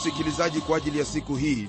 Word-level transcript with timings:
msikilizaji 0.00 0.60
kwa 0.60 0.76
ajili 0.76 0.98
ya 0.98 1.04
siku 1.04 1.36
hii 1.36 1.68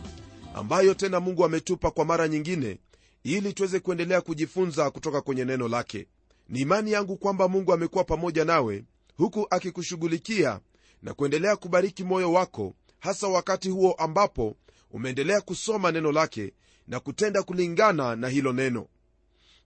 ambayo 0.53 0.93
tena 0.93 1.19
mungu 1.19 1.45
ametupa 1.45 1.91
kwa 1.91 2.05
mara 2.05 2.27
nyingine 2.27 2.77
ili 3.23 3.53
tuweze 3.53 3.79
kuendelea 3.79 4.21
kujifunza 4.21 4.91
kutoka 4.91 5.21
kwenye 5.21 5.45
neno 5.45 5.67
lake. 5.67 6.07
Ni 6.49 6.59
imani 6.59 6.91
yangu 6.91 7.17
kwamba 7.17 7.47
mungu 7.47 7.73
amekuwa 7.73 8.03
pamoja 8.03 8.45
nawe 8.45 8.83
huku 9.17 9.47
akikushughulikia 9.49 10.59
na 11.01 11.13
kuendelea 11.13 11.55
kubariki 11.55 12.03
moyo 12.03 12.31
wako 12.33 12.73
hasa 12.99 13.27
wakati 13.27 13.69
huo 13.69 13.91
ambapo 13.93 14.55
umeendelea 14.91 15.41
kusoma 15.41 15.91
neno 15.91 16.11
lake 16.11 16.53
na 16.87 16.99
kutenda 16.99 17.43
kulingana 17.43 18.15
na 18.15 18.27
hilo 18.29 18.53
neno. 18.53 18.87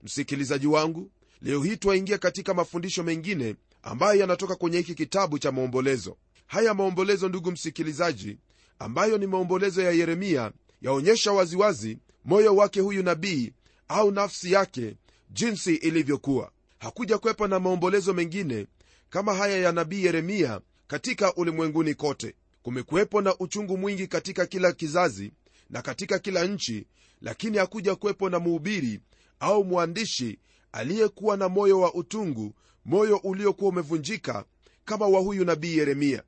Msikilizaji 0.02 0.66
wangu 0.66 1.10
leo 1.42 1.62
hii 1.62 1.76
twaingia 1.76 2.18
katika 2.18 2.54
mafundisho 2.54 3.02
mengine 3.02 3.54
ambayo 3.82 4.20
yanatoka 4.20 4.56
kwenye 4.56 4.78
hiki 4.78 4.94
kitabu 4.94 5.38
cha 5.38 5.52
maombolezo. 5.52 6.16
Haya 6.46 6.74
maombolezo 6.74 7.28
ndugu 7.28 7.50
msikilizaji 7.50 8.38
ambayo 8.78 9.18
ni 9.18 9.26
maombolezo 9.26 9.82
ya 9.82 9.90
yeremia 9.90 10.52
yaonyesha 10.82 11.32
waziwazi 11.32 11.98
moyo 12.24 12.56
wake 12.56 12.80
huyu 12.80 13.02
nabii 13.02 13.52
au 13.88 14.10
nafsi 14.10 14.52
yake 14.52 14.96
jinsi 15.30 15.74
ilivyokuwa. 15.74 16.50
Hakuja 16.78 17.18
kwepa 17.18 17.48
na 17.48 17.60
maombolezo 17.60 18.12
mengine 18.14 18.66
kama 19.10 19.34
haya 19.34 19.58
ya 19.58 19.72
nabii 19.72 20.04
yeremia 20.04 20.60
katika 20.86 21.34
ulimwenguni 21.34 21.94
kote. 21.94 22.34
Kumekuwepo 22.62 23.20
na 23.20 23.38
uchungu 23.38 23.76
mwingi 23.78 24.06
katika 24.06 24.46
kila 24.46 24.72
kizazi 24.72 25.32
na 25.70 25.82
katika 25.82 26.18
kila 26.18 26.44
nchi 26.46 26.86
lakini 27.20 27.58
hakuja 27.58 27.94
kuwepo 27.96 28.30
na 28.30 28.38
mhubiri 28.38 29.00
au 29.40 29.64
mwandishi 29.64 30.38
aliyekuwa 30.72 31.36
na 31.36 31.48
moyo 31.48 31.80
wa 31.80 31.94
utungu 31.94 32.54
moyo 32.84 33.16
uliokuwa 33.16 33.68
umevunjika 33.70 34.44
kama 34.84 35.06
wa 35.06 35.20
huyu 35.20 35.44
nabii 35.44 35.76
yeremia. 35.78 36.22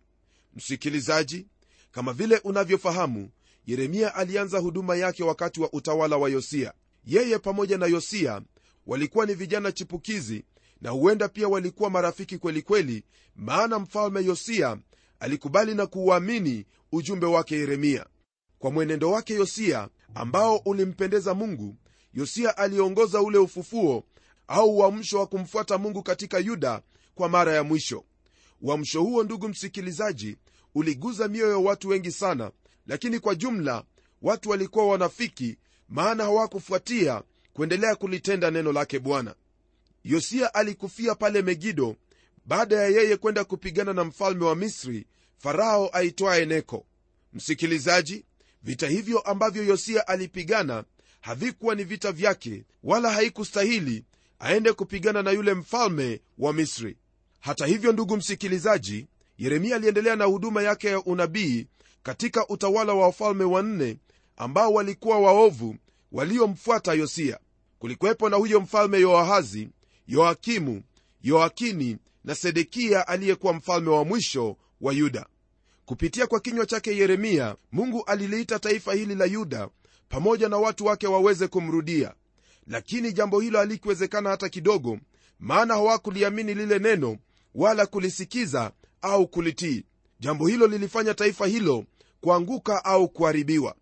Msikilizaji 0.56 1.46
kama 1.96 2.12
vile 2.12 2.40
unavyofahamu 2.44 3.30
yeremia 3.66 4.14
alianza 4.14 4.58
huduma 4.58 4.96
yake 4.96 5.24
wakati 5.24 5.60
wa 5.60 5.72
utawala 5.72 6.16
wa 6.16 6.28
yosia. 6.30 6.72
Yeye 7.04 7.38
pamoja 7.38 7.78
na 7.78 7.86
yosia 7.86 8.42
walikuwa 8.86 9.26
ni 9.26 9.34
vijana 9.34 9.72
chipukizi 9.72 10.44
na 10.80 10.90
huenda 10.90 11.28
pia 11.28 11.48
walikuwa 11.48 11.90
marafiki 11.90 12.38
kwelikweli 12.38 12.92
kweli, 13.00 13.04
maana 13.36 13.78
mfalme 13.78 14.24
yosia 14.24 14.78
alikubali 15.20 15.74
na 15.74 15.86
kuuamini 15.86 16.66
ujumbe 16.92 17.26
wake 17.26 17.56
yeremia. 17.56 18.06
Kwa 18.58 18.70
mwenendo 18.70 19.10
wake 19.10 19.34
yosia 19.34 19.88
ambao 20.14 20.56
ulimpendeza 20.56 21.34
mungu 21.34 21.76
yosia 22.14 22.56
aliongoza 22.56 23.20
ule 23.20 23.38
ufufuo 23.38 24.04
au 24.48 24.76
uamsho 24.76 25.18
wa 25.18 25.26
kumfuata 25.26 25.78
mungu 25.78 26.02
katika 26.02 26.38
yuda 26.38 26.82
kwa 27.14 27.28
mara 27.28 27.52
ya 27.52 27.62
mwisho. 27.64 28.04
Uamsho 28.62 29.02
huo 29.02 29.22
ndugu 29.24 29.48
msikilizaji 29.48 30.36
uliguza 30.76 31.28
mioyo 31.28 31.50
ya 31.52 31.58
watu 31.58 31.88
wengi 31.88 32.12
sana 32.12 32.50
lakini 32.86 33.20
kwa 33.20 33.34
jumla 33.34 33.84
watu 34.22 34.50
walikuwa 34.50 34.86
wanafiki 34.86 35.58
maana 35.88 36.24
hawakufuatia 36.24 37.22
kuendelea 37.52 37.94
kulitenda 37.96 38.50
neno 38.50 38.72
lake 38.72 38.98
bwana. 38.98 39.34
Yosia 40.04 40.54
alikufia 40.54 41.14
pale 41.14 41.42
megido 41.42 41.96
baada 42.46 42.76
ya 42.76 42.88
yeye 42.88 43.16
kwenda 43.16 43.44
kupigana 43.44 43.92
na 43.92 44.04
mfalme 44.04 44.44
wa 44.44 44.56
misri 44.56 45.06
farao 45.38 45.90
aitwaye 45.92 46.44
neko. 46.46 46.86
Msikilizaji 47.32 48.24
vita 48.62 48.88
hivyo 48.88 49.18
ambavyo 49.20 49.64
yosia 49.64 50.08
alipigana 50.08 50.84
havikuwa 51.20 51.74
ni 51.74 51.84
vita 51.84 52.12
vyake 52.12 52.64
wala 52.82 53.10
haikustahili 53.10 54.04
aende 54.38 54.72
kupigana 54.72 55.22
na 55.22 55.30
yule 55.30 55.54
mfalme 55.54 56.20
wa 56.38 56.52
misri. 56.52 56.96
Hata 57.40 57.66
hivyo 57.66 57.92
ndugu 57.92 58.16
msikilizaji 58.16 59.06
yeremia 59.38 59.76
aliendelea 59.76 60.16
na 60.16 60.24
huduma 60.24 60.62
yake 60.62 60.88
ya 60.88 61.02
unabii 61.04 61.66
katika 62.02 62.48
utawala 62.48 62.92
wa 62.94 63.02
wafalme 63.06 63.44
wanne 63.44 63.96
ambao 64.36 64.72
walikuwa 64.72 65.18
waovu 65.20 65.76
waliomfuata 66.12 66.94
yosia. 66.94 67.38
Kulikuwepo 67.78 68.28
na 68.28 68.36
huyo 68.36 68.60
mfalme 68.60 69.00
yoahazi 69.00 69.68
yoakimu 70.06 70.82
yoakini 71.22 71.96
na 72.24 72.34
sedekia 72.34 73.08
aliyekuwa 73.08 73.52
mfalme 73.52 73.90
wa 73.90 74.04
mwisho 74.04 74.56
wa 74.80 74.92
yuda. 74.92 75.26
Kupitia 75.84 76.26
kwa 76.26 76.40
kinywa 76.40 76.66
chake 76.66 76.96
yeremia 76.96 77.56
mungu 77.72 78.04
aliliita 78.04 78.58
taifa 78.58 78.94
hili 78.94 79.14
la 79.14 79.24
yuda 79.24 79.68
pamoja 80.08 80.48
na 80.48 80.56
watu 80.56 80.84
wake 80.86 81.06
waweze 81.06 81.48
kumrudia. 81.48 82.14
Lakini 82.66 83.12
jambo 83.12 83.40
hilo 83.40 83.58
halikuwezekana 83.58 84.30
hata 84.30 84.48
kidogo 84.48 84.98
maana 85.38 85.74
hawakuliamini 85.74 86.54
lile 86.54 86.78
neno 86.78 87.16
wala 87.54 87.86
kulisikiza 87.86 88.72
au 89.02 89.28
kulitii. 89.28 89.84
Jambo 90.20 90.46
hilo 90.46 90.66
lilifanya 90.66 91.14
taifa 91.14 91.46
hilo 91.46 91.84
kuanguka 92.20 92.84
au 92.84 93.08
kuharibiwa. 93.08 93.74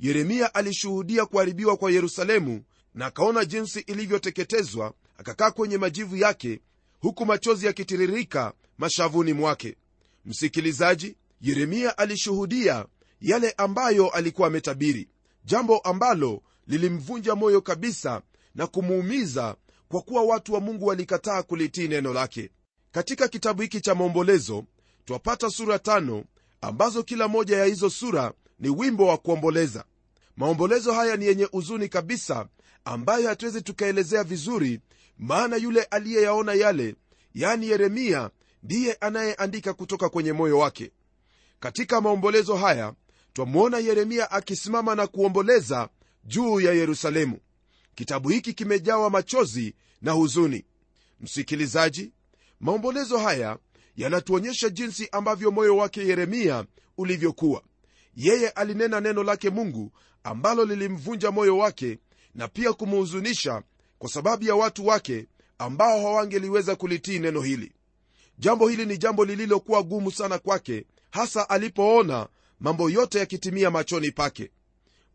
Yeremia 0.00 0.54
alishuhudia 0.54 1.26
kuharibiwa 1.26 1.76
kwa 1.76 1.90
yerusalemu 1.92 2.62
na 2.94 3.06
akaona 3.06 3.44
jinsi 3.44 3.80
ilivyoteketezwa 3.80 4.94
akakaa 5.18 5.50
kwenye 5.50 5.78
majivu 5.78 6.16
yake 6.16 6.60
huku 7.00 7.26
machozi 7.26 7.66
yakitiririka 7.66 8.52
mashavuni 8.78 9.32
mwake. 9.32 9.76
Msikilizaji 10.24 11.16
yeremia 11.40 11.98
alishuhudia 11.98 12.86
yale 13.20 13.54
ambayo 13.56 14.08
alikuwa 14.08 14.48
ametabiri 14.48 15.08
jambo 15.44 15.78
ambalo 15.78 16.42
lilimvunja 16.66 17.34
moyo 17.34 17.60
kabisa 17.60 18.22
na 18.54 18.66
kumuumiza 18.66 19.56
kwa 19.88 20.02
kuwa 20.02 20.22
watu 20.22 20.54
wa 20.54 20.60
mungu 20.60 20.86
walikataa 20.86 21.42
kulitii 21.42 21.88
neno 21.88 22.12
lake 22.12 22.50
katika 22.94 23.28
kitabu 23.28 23.62
hiki 23.62 23.80
cha 23.80 23.94
maombolezo 23.94 24.64
twapata 25.04 25.50
sura 25.50 25.78
tano 25.78 26.24
ambazo 26.60 27.02
kila 27.02 27.28
moja 27.28 27.56
ya 27.58 27.64
hizo 27.64 27.90
sura 27.90 28.32
ni 28.58 28.68
wimbo 28.68 29.06
wa 29.06 29.18
kuomboleza. 29.18 29.84
Maombolezo 30.36 30.92
haya 30.92 31.16
ni 31.16 31.26
yenye 31.26 31.44
huzuni 31.44 31.88
kabisa 31.88 32.48
ambayo 32.84 33.28
hatuwezi 33.28 33.62
tukaelezea 33.62 34.24
vizuri 34.24 34.80
maana 35.18 35.56
yule 35.56 35.82
aliyeyaona 35.82 36.52
yale 36.54 36.94
yani 37.34 37.68
yeremia 37.68 38.30
ndiye 38.62 38.92
anayeandika 38.92 39.74
kutoka 39.74 40.08
kwenye 40.08 40.32
moyo 40.32 40.58
wake. 40.58 40.90
Katika 41.60 42.00
maombolezo 42.00 42.56
haya 42.56 42.94
twamwona 43.32 43.78
yeremia 43.78 44.30
akisimama 44.30 44.94
na 44.94 45.06
kuomboleza 45.06 45.88
juu 46.24 46.60
ya 46.60 46.72
yerusalemu. 46.72 47.38
Kitabu 47.94 48.28
hiki 48.28 48.54
kimejawa 48.54 49.10
machozi 49.10 49.74
na 50.02 50.12
huzuni. 50.12 50.64
Msikilizaji 51.20 52.12
maombolezo 52.64 53.18
haya 53.18 53.58
yanatuonyesha 53.96 54.68
jinsi 54.68 55.08
ambavyo 55.12 55.50
moyo 55.50 55.76
wake 55.76 56.06
yeremia 56.06 56.64
ulivyokuwa. 56.98 57.62
Yeye 58.16 58.48
alinena 58.48 59.00
neno 59.00 59.22
lake 59.22 59.50
mungu 59.50 59.92
ambalo 60.22 60.64
lilimvunja 60.64 61.30
moyo 61.30 61.58
wake 61.58 61.98
na 62.34 62.48
pia 62.48 62.72
kumuhuzunisha 62.72 63.62
kwa 63.98 64.08
sababu 64.10 64.44
ya 64.44 64.54
watu 64.54 64.86
wake 64.86 65.26
ambao 65.58 65.98
hawangeliweza 66.00 66.76
kulitii 66.76 67.18
neno 67.18 67.40
hili. 67.42 67.72
Jambo 68.38 68.68
hili 68.68 68.86
ni 68.86 68.98
jambo 68.98 69.24
lililokuwa 69.24 69.82
gumu 69.82 70.10
sana 70.12 70.38
kwake 70.38 70.84
hasa 71.10 71.48
alipoona 71.50 72.28
mambo 72.60 72.90
yote 72.90 73.18
yakitimia 73.18 73.70
machoni 73.70 74.10
pake. 74.10 74.50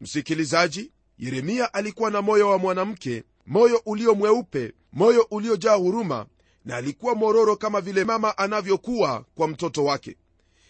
Msikilizaji 0.02 0.92
yeremia 1.18 1.74
alikuwa 1.74 2.12
na 2.12 2.22
moyo 2.22 2.50
wa 2.50 2.58
mwanamke 2.58 3.24
moyo 3.46 3.82
ulio 3.86 4.16
mweupe 4.16 4.74
moyo 4.94 5.28
uliojaa 5.32 5.76
huruma 5.76 6.26
na 6.66 6.76
alikuwa 6.76 7.16
mororo 7.16 7.56
kama 7.56 7.82
vile 7.82 8.04
mama 8.04 8.38
anavyokuwa 8.38 9.26
kwa 9.36 9.48
mtoto 9.48 9.84
wake. 9.86 10.18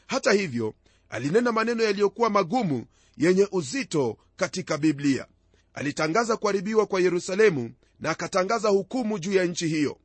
Hata 0.07 0.31
hivyo 0.31 0.73
alinena 1.09 1.51
maneno 1.51 1.83
yaliyokuwa 1.83 2.29
magumu 2.29 2.85
yenye 3.17 3.47
uzito 3.51 4.17
katika 4.35 4.77
biblia. 4.77 5.27
Alitangaza 5.73 6.37
kuharibiwa 6.37 6.85
kwa 6.85 7.01
yerusalemu 7.01 7.71
na 7.99 8.09
akatangaza 8.09 8.69
hukumu 8.69 9.19
juu 9.19 9.33
ya 9.33 9.45
nchi 9.45 9.67
hiyo. 9.67 9.97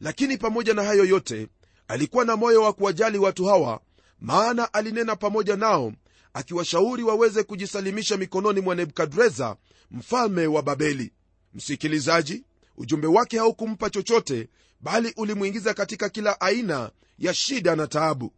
Lakini 0.00 0.38
pamoja 0.38 0.74
na 0.74 0.82
hayo 0.82 1.04
yote 1.04 1.48
alikuwa 1.88 2.24
na 2.24 2.36
moyo 2.36 2.62
wa 2.62 2.72
kuwajali 2.72 3.18
watu 3.18 3.44
hawa 3.44 3.80
maana 4.20 4.74
alinena 4.74 5.16
pamoja 5.16 5.56
nao 5.56 5.92
akiwashauri 6.34 7.02
waweze 7.02 7.42
kujisalimisha 7.42 8.16
mikononi 8.16 8.60
mwa 8.60 8.74
nebukadreza 8.74 9.56
mfalme 9.90 10.46
wa 10.46 10.62
babeli. 10.62 11.12
Msikilizaji 11.54 12.44
ujumbe 12.76 13.06
wake 13.06 13.38
haukumpa 13.38 13.90
chochote 13.90 14.48
bali 14.82 15.12
ulimwingiza 15.16 15.74
katika 15.74 16.08
kila 16.08 16.40
aina 16.40 16.90
ya 17.18 17.34
shida 17.34 17.76
na 17.76 17.86
taabu. 17.86 18.32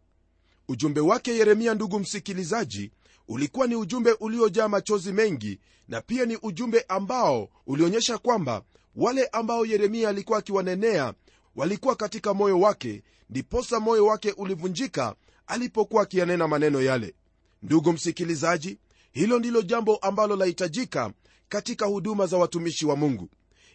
Ujumbe 0.67 1.01
wake 1.01 1.35
yeremia 1.35 1.73
ndugu 1.73 1.99
msikilizaji 1.99 2.91
ulikuwa 3.27 3.67
ni 3.67 3.75
ujumbe 3.75 4.11
uliojaa 4.11 4.67
machozi 4.67 5.13
mengi 5.13 5.59
na 5.87 6.01
pia 6.01 6.25
ni 6.25 6.37
ujumbe 6.41 6.85
ambao 6.87 7.49
ulionyesha 7.67 8.17
kwamba 8.17 8.61
wale 8.95 9.25
ambao 9.27 9.65
yeremia 9.65 10.09
alikuwa 10.09 10.39
akiwanenea 10.39 11.13
walikuwa 11.55 11.95
katika 11.95 12.33
moyo 12.33 12.59
wake 12.59 13.03
ndiposa 13.29 13.79
moyo 13.79 14.05
wake 14.05 14.31
ulivunjika 14.31 15.15
alipokuwa 15.47 16.03
akiyanena 16.03 16.47
maneno 16.47 16.81
yale. 16.81 17.15
Ndugu 17.63 17.93
msikilizaji 17.93 18.77
hilo 19.11 19.39
ndilo 19.39 19.61
jambo 19.61 19.95
ambalo 19.95 20.35
lahitajika 20.35 21.13
katika 21.49 21.85
huduma 21.85 22.27
za 22.27 22.37
watumishi 22.37 22.85
wa 22.85 22.95
mungu 22.95 23.29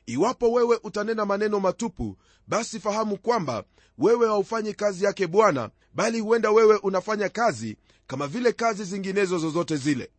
iwapo 0.06 0.52
wewe 0.52 0.80
utanena 0.82 1.24
maneno 1.24 1.60
matupu 1.60 2.16
basi 2.46 2.80
fahamu 2.80 3.18
kwamba 3.18 3.64
wewe 3.98 4.26
haufanyi 4.26 4.74
kazi 4.74 5.04
yake 5.04 5.26
bwana 5.26 5.70
bali 5.94 6.20
huenda 6.20 6.50
wewe 6.50 6.76
unafanya 6.76 7.28
kazi 7.28 7.76
kama 8.06 8.26
vile 8.26 8.52
kazi 8.52 8.84
zinginezo 8.84 9.38
zozote 9.38 9.76
zile. 9.76 10.10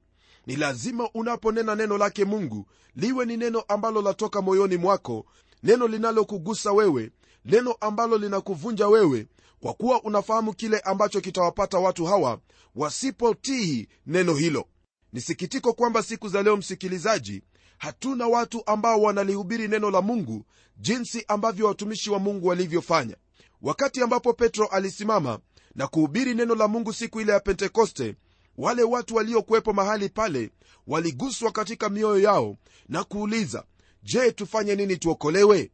Ni 0.45 0.55
lazima 0.55 1.09
unaponena 1.13 1.75
neno 1.75 1.97
lake 1.97 2.25
mungu 2.25 2.65
liwe 2.95 3.25
ni 3.25 3.37
neno 3.37 3.59
ambalo 3.67 4.01
latoka 4.01 4.41
moyoni 4.41 4.77
mwako 4.77 5.25
neno 5.63 5.87
linalokugusa 5.87 6.71
wewe 6.71 7.11
neno 7.45 7.75
ambalo 7.79 8.17
linakuvunja 8.17 8.87
wewe 8.87 9.27
kwa 9.59 9.73
kuwa 9.73 10.03
unafahamu 10.03 10.53
kile 10.53 10.79
ambacho 10.79 11.21
kitawapata 11.21 11.79
watu 11.79 12.05
hawa 12.05 12.39
wasipotii 12.75 13.87
neno 14.05 14.33
hilo. 14.35 14.65
Ni 15.13 15.21
sikitiko 15.21 15.73
kwamba 15.73 16.03
siku 16.03 16.29
za 16.29 16.43
leo 16.43 16.57
msikilizaji 16.57 17.43
hatuna 17.81 18.27
watu 18.27 18.63
ambao 18.65 19.01
wanalihubiri 19.01 19.67
neno 19.67 19.91
la 19.91 20.01
mungu 20.01 20.45
jinsi 20.77 21.25
ambavyo 21.27 21.67
watumishi 21.67 22.09
wa 22.09 22.19
mungu 22.19 22.47
walivyofanya. 22.47 23.15
Wakati 23.61 24.01
ambapo 24.01 24.33
petro 24.33 24.65
alisimama 24.67 25.39
na 25.75 25.87
kuhubiri 25.87 26.33
neno 26.33 26.55
la 26.55 26.67
mungu 26.67 26.93
siku 26.93 27.21
ile 27.21 27.31
ya 27.31 27.39
pentekoste 27.39 28.15
wale 28.57 28.83
watu 28.83 29.15
waliokuwepo 29.15 29.73
mahali 29.73 30.09
pale 30.09 30.51
waliguswa 30.87 31.51
katika 31.51 31.89
mioyo 31.89 32.19
yao 32.23 32.57
na 32.89 33.03
kuuliza 33.03 33.63
je 34.03 34.31
tufanye 34.31 34.75
nini 34.75 34.97
tuokolewe? 34.97 35.71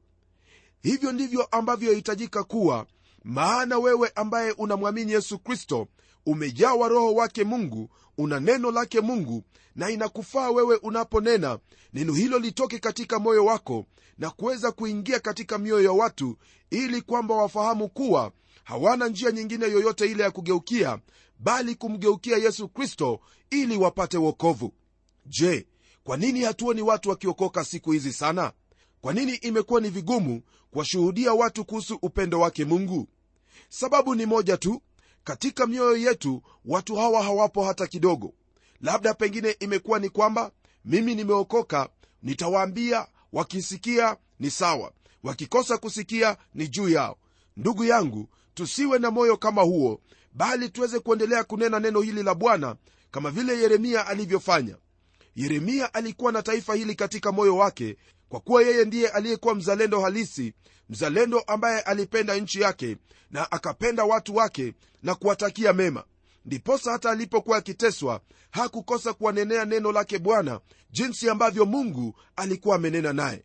Hivyo 0.81 1.11
ndivyo 1.11 1.43
ambavyo 1.43 1.89
yahitajika 1.89 2.43
kuwa 2.43 2.85
maana 3.27 3.77
wewe 3.79 4.11
ambaye 4.15 4.51
unamwamini 4.51 5.11
yesu 5.11 5.39
kristo 5.39 5.87
umejawa 6.25 6.87
roho 6.87 7.13
wake 7.13 7.43
mungu 7.43 7.89
una 8.17 8.39
neno 8.39 8.71
lake 8.71 9.01
mungu 9.01 9.43
na 9.75 9.89
inakufaa 9.89 10.51
wewe 10.51 10.75
unaponena. 10.75 11.59
Neno 11.93 12.13
hilo 12.13 12.39
litoke 12.39 12.79
katika 12.79 13.19
moyo 13.19 13.45
wako 13.45 13.85
na 14.17 14.29
kuweza 14.29 14.71
kuingia 14.71 15.19
katika 15.19 15.57
mioyo 15.57 15.83
ya 15.85 15.91
watu 15.91 16.37
ili 16.69 17.01
kwamba 17.01 17.35
wafahamu 17.35 17.89
kuwa 17.89 18.31
hawana 18.63 19.07
njia 19.07 19.31
nyingine 19.31 19.65
yoyote 19.65 20.05
ile 20.05 20.23
ya 20.23 20.31
kugeukia 20.31 20.99
bali 21.39 21.75
kumgeukia 21.75 22.37
yesu 22.37 22.67
kristo 22.69 23.19
ili 23.49 23.77
wapate 23.77 24.17
wokovu. 24.17 24.73
Je 25.25 25.67
kwa 26.03 26.17
nini 26.17 26.41
hatuoni 26.43 26.81
watu 26.81 27.09
wakiokoka 27.09 27.63
siku 27.65 27.91
hizi 27.91 28.13
sana? 28.13 28.51
Kwa 29.01 29.13
nini 29.13 29.35
imekuwa 29.35 29.81
ni 29.81 29.89
vigumu 29.89 30.41
kuwashuhudia 30.71 31.33
watu 31.33 31.65
kuhusu 31.65 31.99
upendo 32.01 32.39
wake 32.39 32.65
mungu 32.65 33.07
sababu 33.69 34.15
ni 34.15 34.25
moja 34.25 34.57
tu 34.57 34.81
katika 35.23 35.67
mioyo 35.67 35.97
yetu 35.97 36.43
watu 36.65 36.95
hawa 36.95 37.23
hawapo 37.23 37.63
hata 37.63 37.87
kidogo. 37.87 38.33
Labda 38.81 39.13
pengine 39.13 39.51
imekuwa 39.59 39.99
ni 39.99 40.09
kwamba 40.09 40.51
mimi 40.85 41.15
nimeokoka 41.15 41.89
nitawaambia 42.23 43.07
wakisikia 43.33 44.17
ni 44.39 44.51
sawa 44.51 44.91
wakikosa 45.23 45.77
kusikia 45.77 46.37
ni 46.53 46.67
juu 46.67 46.89
yao. 46.89 47.17
Ndugu 47.57 47.83
yangu 47.83 48.29
tusiwe 48.53 48.99
na 48.99 49.11
moyo 49.11 49.37
kama 49.37 49.61
huo 49.61 50.01
bali 50.33 50.69
tuweze 50.69 50.99
kuendelea 50.99 51.43
kunena 51.43 51.79
neno 51.79 52.01
hili 52.01 52.23
la 52.23 52.35
bwana 52.35 52.75
kama 53.11 53.31
vile 53.31 53.59
yeremia 53.59 54.07
alivyofanya 54.07 54.77
yeremia 55.37 55.93
alikuwa 55.93 56.31
na 56.31 56.41
taifa 56.41 56.75
hili 56.75 56.95
katika 56.95 57.31
moyo 57.31 57.57
wake 57.57 57.97
kwa 58.29 58.39
kuwa 58.39 58.61
yeye 58.63 58.85
ndiye 58.85 59.07
aliyekuwa 59.09 59.55
mzalendo 59.55 60.01
halisi 60.01 60.53
mzalendo 60.89 61.39
ambaye 61.39 61.81
alipenda 61.81 62.35
nchi 62.35 62.61
yake 62.61 62.97
na 63.31 63.51
akapenda 63.51 64.03
watu 64.03 64.35
wake 64.35 64.73
na 65.03 65.15
kuwatakia 65.15 65.73
mema. 65.73 66.03
Ndiposa 66.45 66.91
hata 66.91 67.11
alipokuwa 67.11 67.57
akiteswa 67.57 68.21
hakukosa 68.51 69.13
kuwanenea 69.13 69.65
neno 69.65 69.91
lake 69.91 70.19
bwana 70.19 70.59
jinsi 70.91 71.29
ambavyo 71.29 71.65
mungu 71.65 72.13
alikuwa 72.35 72.75
amenena 72.75 73.13
naye. 73.13 73.43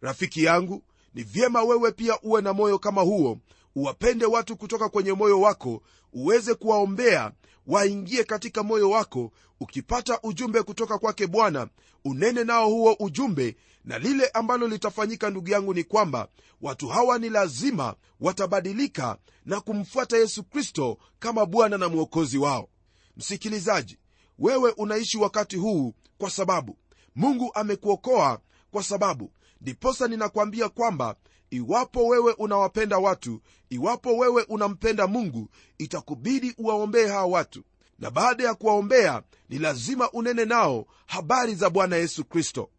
Rafiki 0.00 0.44
yangu 0.44 0.82
ni 1.14 1.22
vyema 1.22 1.62
wewe 1.62 1.92
pia 1.92 2.20
uwe 2.20 2.42
na 2.42 2.52
moyo 2.52 2.78
kama 2.78 3.00
huo 3.02 3.38
uwapende 3.76 4.26
watu 4.26 4.56
kutoka 4.56 4.88
kwenye 4.88 5.12
moyo 5.12 5.40
wako 5.40 5.82
uweze 6.12 6.54
kuwaombea 6.54 7.32
waingie 7.66 8.24
katika 8.24 8.62
moyo 8.62 8.90
wako 8.90 9.32
ukipata 9.60 10.18
ujumbe 10.22 10.62
kutoka 10.62 10.98
kwake 10.98 11.26
bwana 11.26 11.68
unene 12.04 12.44
nao 12.44 12.68
huo 12.70 12.96
ujumbe 13.00 13.56
na 13.84 13.98
lile 13.98 14.26
ambalo 14.28 14.68
litafanyika 14.68 15.30
ndugu 15.30 15.50
yangu 15.50 15.74
ni 15.74 15.84
kwamba 15.84 16.28
watu 16.60 16.88
hawa 16.88 17.18
ni 17.18 17.28
lazima 17.30 17.94
watabadilika 18.20 19.18
na 19.44 19.60
kumfuata 19.60 20.16
yesu 20.16 20.44
kristo 20.44 20.98
kama 21.18 21.46
bwana 21.46 21.78
na 21.78 21.88
mwokozi 21.88 22.38
wao. 22.38 22.68
Msikilizaji 23.16 23.98
wewe 24.38 24.70
unaishi 24.76 25.18
wakati 25.18 25.56
huu 25.56 25.94
kwa 26.18 26.30
sababu 26.30 26.78
mungu 27.16 27.50
amekuokoa 27.54 28.40
kwa 28.70 28.82
sababu 28.82 29.32
ndiposa 29.60 30.08
ninakwambia 30.08 30.68
kwamba 30.68 31.16
iwapo 31.50 32.06
wewe 32.06 32.32
unawapenda 32.32 32.98
watu 32.98 33.40
iwapo 33.70 34.16
wewe 34.16 34.42
unampenda 34.42 35.06
mungu 35.06 35.48
itakubidi 35.78 36.54
uwaombee 36.58 37.06
hawa 37.06 37.26
watu 37.26 37.64
na 37.98 38.10
baada 38.10 38.44
ya 38.44 38.54
kuwaombea 38.54 39.22
ni 39.48 39.58
lazima 39.58 40.10
unene 40.10 40.44
nao 40.44 40.86
habari 41.06 41.54
za 41.54 41.70
bwana 41.70 41.96
yesu 41.96 42.24
kristo. 42.24 42.70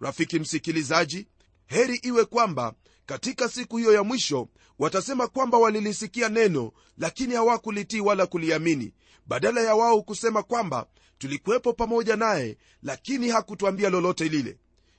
Rafiki 0.00 0.38
msikilizaji 0.38 1.26
heri 1.66 1.96
iwe 1.96 2.24
kwamba 2.24 2.74
katika 3.06 3.48
siku 3.48 3.76
hiyo 3.76 3.92
ya 3.92 4.02
mwisho 4.02 4.48
watasema 4.78 5.26
kwamba 5.28 5.58
walilisikia 5.58 6.28
neno 6.28 6.72
lakini 6.98 7.34
hawakulitii 7.34 8.00
wala 8.00 8.26
kuliamini 8.26 8.92
badala 9.26 9.60
ya 9.60 9.74
wao 9.74 10.02
kusema 10.02 10.42
kwamba 10.42 10.86
tulikuwepo 11.18 11.72
pamoja 11.72 12.16
naye 12.16 12.56
lakini 12.82 13.28
hakutwambia 13.28 13.90
lolote 13.90 14.24
lile. 14.24 14.58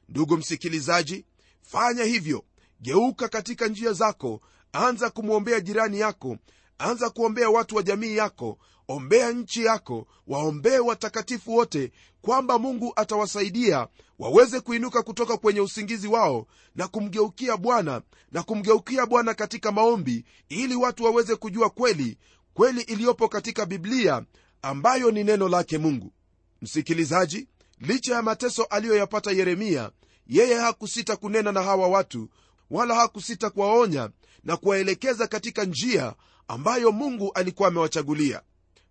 Ndugu 0.09 0.37
msikilizaji 0.37 1.25
fanya 1.61 2.03
hivyo. 2.03 2.43
Geuka 2.81 3.27
katika 3.27 3.67
njia 3.67 3.93
zako 3.93 4.41
anza 4.71 5.09
kumwombea 5.09 5.59
jirani 5.59 5.99
yako 5.99 6.37
anza 6.77 7.09
kuombea 7.09 7.49
watu 7.49 7.75
wa 7.75 7.83
jamii 7.83 8.15
yako 8.15 8.57
ombea 8.93 9.31
nchi 9.31 9.65
yako 9.65 10.07
waombee 10.27 10.77
watakatifu 10.79 11.55
wote 11.55 11.91
kwamba 12.21 12.59
mungu 12.59 12.93
atawasaidia 12.95 13.87
waweze 14.19 14.59
kuinuka 14.59 15.03
kutoka 15.03 15.37
kwenye 15.37 15.61
usingizi 15.61 16.07
wao 16.07 16.47
na 16.75 16.87
kumgeukia 16.87 17.57
bwana 17.57 18.01
na 18.31 18.43
kumgeukia 18.43 19.05
bwana 19.05 19.33
katika 19.33 19.71
maombi 19.71 20.25
ili 20.49 20.75
watu 20.75 21.03
waweze 21.03 21.35
kujua 21.35 21.69
kweli 21.69 22.17
kweli 22.53 22.81
iliyopo 22.81 23.27
katika 23.27 23.65
biblia 23.65 24.23
ambayo 24.61 25.11
ni 25.11 25.23
neno 25.23 25.49
lake 25.49 25.77
mungu. 25.77 26.13
Msikilizaji 26.61 27.47
licha 27.79 28.13
ya 28.15 28.21
mateso 28.21 28.63
aliyoyapata 28.63 29.31
yeremia 29.31 29.91
yeye 30.27 30.55
hakusita 30.55 31.15
kunena 31.15 31.51
na 31.51 31.63
hawa 31.63 31.87
watu 31.87 32.29
wala 32.69 32.95
hakusita 32.95 33.49
kuwaonya 33.49 34.09
na 34.43 34.57
kuwaelekeza 34.57 35.27
katika 35.27 35.63
njia 35.65 36.13
ambayo 36.47 36.91
mungu 36.91 37.31
alikuwa 37.33 37.67
amewachagulia 37.67 38.41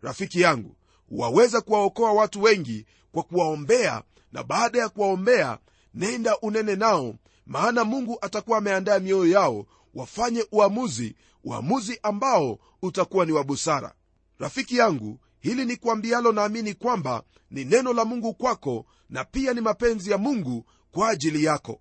rafiki 0.02 0.40
yangu 0.40 0.76
waweza 1.11 1.61
kuwaokoa 1.61 2.12
watu 2.12 2.43
wengi 2.43 2.87
kwa 3.12 3.23
kuwaombea 3.23 4.02
na 4.33 4.43
baada 4.43 4.78
ya 4.78 4.88
kuwaombea 4.88 5.59
nenda 5.95 6.38
unene 6.38 6.76
nao 6.76 7.14
maana 7.47 7.85
mungu 7.85 8.19
atakuwa 8.21 8.59
ameandaa 8.59 8.99
mioyo 8.99 9.33
yao 9.33 9.67
wafanye 9.95 10.45
uamuzi 10.52 11.17
uamuzi 11.45 11.99
ambao 12.02 12.59
utakuwa 12.83 13.26
ni 13.26 13.33
wa 13.33 13.45
busara. 13.45 13.95
Rafiki 14.38 14.76
yangu 14.76 15.21
hili 15.40 15.64
ni 15.64 15.76
kuambialo 15.76 16.33
naamini 16.33 16.75
kwamba 16.75 17.23
ni 17.50 17.64
neno 17.64 17.93
la 17.93 18.05
mungu 18.05 18.35
kwako 18.35 18.87
na 19.11 19.25
pia 19.25 19.52
ni 19.55 19.61
mapenzi 19.61 20.11
ya 20.11 20.19
mungu 20.19 20.64
kwa 20.93 21.09
ajili 21.09 21.45
yako. 21.45 21.81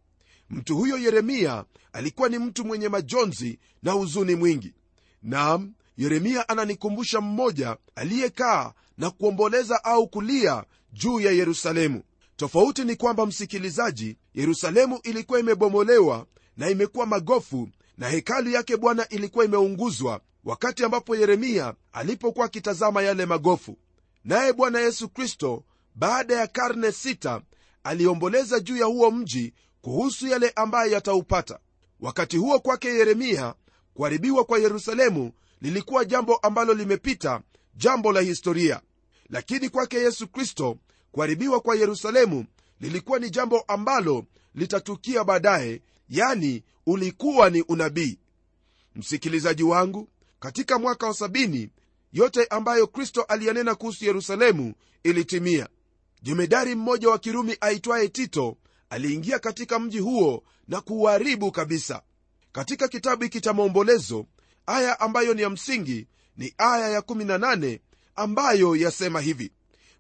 Mtu 0.49 0.77
huyo 0.77 0.97
yeremia 0.97 1.65
alikuwa 1.93 2.29
ni 2.29 2.39
mtu 2.39 2.65
mwenye 2.65 2.89
majonzi 2.89 3.59
na 3.83 3.91
huzuni 3.91 4.35
mwingi. 4.35 4.73
Nam 5.23 5.73
yeremia 5.97 6.49
ananikumbusha 6.49 7.21
mmoja 7.21 7.77
aliyekaa 7.95 8.73
na 8.97 9.09
kuomboleza 9.11 9.83
au 9.83 10.07
kulia 10.07 10.63
juu 10.93 11.19
ya 11.19 11.31
yerusalemu. 11.31 12.03
Tofauti 12.35 12.83
ni 12.83 12.95
kwamba 12.95 13.25
msikilizaji 13.25 14.17
yerusalemu 14.33 14.99
ilikuwa 15.03 15.39
imebomolewa 15.39 16.25
na 16.57 16.69
imekuwa 16.69 17.05
magofu 17.05 17.69
na 17.97 18.09
hekalu 18.09 18.49
yake 18.49 18.77
bwana 18.77 19.09
ilikuwa 19.09 19.45
imeunguzwa 19.45 20.21
wakati 20.43 20.83
ambapo 20.83 21.15
yeremia 21.15 21.73
alipokuwa 21.93 22.45
akitazama 22.45 23.01
yale 23.01 23.25
magofu. 23.25 23.77
Naye 24.23 24.53
bwana 24.53 24.79
yesu 24.79 25.09
kristo 25.09 25.63
baada 25.95 26.35
ya 26.35 26.47
karne 26.47 26.91
sita 26.91 27.41
aliomboleza 27.83 28.59
juu 28.59 28.77
ya 28.77 28.85
huo 28.85 29.11
mji 29.11 29.53
kuhusu 29.81 30.27
yale 30.27 30.51
ambayo 30.55 30.91
yataupata. 30.91 31.59
Wakati 31.99 32.37
huo 32.37 32.59
kwake 32.59 32.87
yeremia 32.87 33.53
kuharibiwa 33.93 34.43
kwa 34.43 34.59
yerusalemu 34.59 35.31
lilikuwa 35.61 36.05
jambo 36.05 36.35
ambalo 36.35 36.73
limepita 36.73 37.41
jambo 37.75 38.11
la 38.11 38.21
historia. 38.21 38.81
Lakini 39.29 39.69
kwake 39.69 39.97
yesu 39.97 40.27
kristo 40.27 40.77
kuharibiwa 41.11 41.59
kwa 41.59 41.75
yerusalemu 41.75 42.45
lilikuwa 42.79 43.19
ni 43.19 43.29
jambo 43.29 43.59
ambalo 43.67 44.25
litatukia 44.55 45.23
baadaye 45.23 45.81
yani 46.09 46.63
ulikuwa 46.85 47.49
ni 47.49 47.61
unabii. 47.61 48.19
Msikilizaji 48.95 49.63
wangu 49.63 50.09
katika 50.39 50.79
mwaka 50.79 51.07
wa 51.07 51.13
sabini 51.13 51.69
yote 52.13 52.45
ambayo 52.45 52.87
kristo 52.87 53.21
aliyanena 53.21 53.75
kuhusu 53.75 54.05
yerusalemu 54.05 54.73
ilitimia. 55.03 55.67
Jemedari 56.21 56.75
mmoja 56.75 57.09
wa 57.09 57.19
kirumi 57.19 57.57
aitwaye 57.61 58.07
tito 58.09 58.57
aliingia 58.89 59.39
katika 59.39 59.79
mji 59.79 59.99
huo 59.99 60.43
na 60.67 60.81
kuuharibu 60.81 61.51
kabisa. 61.51 62.01
Katika 62.51 62.87
kitabu 62.87 63.23
hiki 63.23 63.41
cha 63.41 63.53
maombolezo 63.53 64.25
aya 64.67 64.99
ambayo 64.99 65.33
ni 65.33 65.41
ya 65.41 65.49
msingi 65.49 66.07
ni 66.37 66.53
aya 66.57 66.99
ya18 66.99 67.79
ambayo 68.15 68.75
yasema 68.75 69.21
hivi 69.21 69.51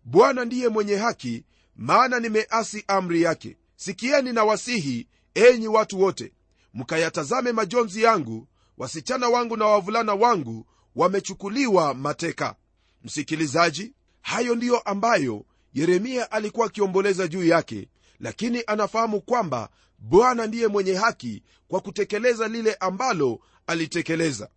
bwana 0.03 0.45
ndiye 0.45 0.69
mwenye 0.69 0.95
haki 0.95 1.43
maana 1.75 2.19
nimeasi 2.19 2.83
amri 2.87 3.21
yake. 3.21 3.57
Sikieni 3.75 4.33
na 4.33 4.43
wasihi 4.43 5.07
enyi 5.35 5.67
watu 5.67 6.01
wote. 6.01 6.31
Mkayatazame 6.73 7.51
majonzi 7.51 8.03
yangu 8.03 8.47
wasichana 8.77 9.29
wangu 9.29 9.57
na 9.57 9.65
wavulana 9.65 10.13
wangu 10.13 10.65
wamechukuliwa 10.95 11.93
mateka. 11.93 12.55
Msikilizaji 13.03 13.93
hayo 14.21 14.55
ndiyo 14.55 14.79
ambayo 14.79 15.45
yeremia 15.73 16.31
alikuwa 16.31 16.65
akiomboleza 16.67 17.27
juu 17.27 17.43
yake 17.43 17.89
lakini 18.19 18.63
anafahamu 18.67 19.21
kwamba 19.21 19.69
bwana 19.99 20.47
ndiye 20.47 20.67
mwenye 20.67 20.93
haki 20.93 21.43
kwa 21.67 21.79
kutekeleza 21.81 22.47
lile 22.47 22.73
ambalo 22.73 23.39
alitekeleza 23.67 24.49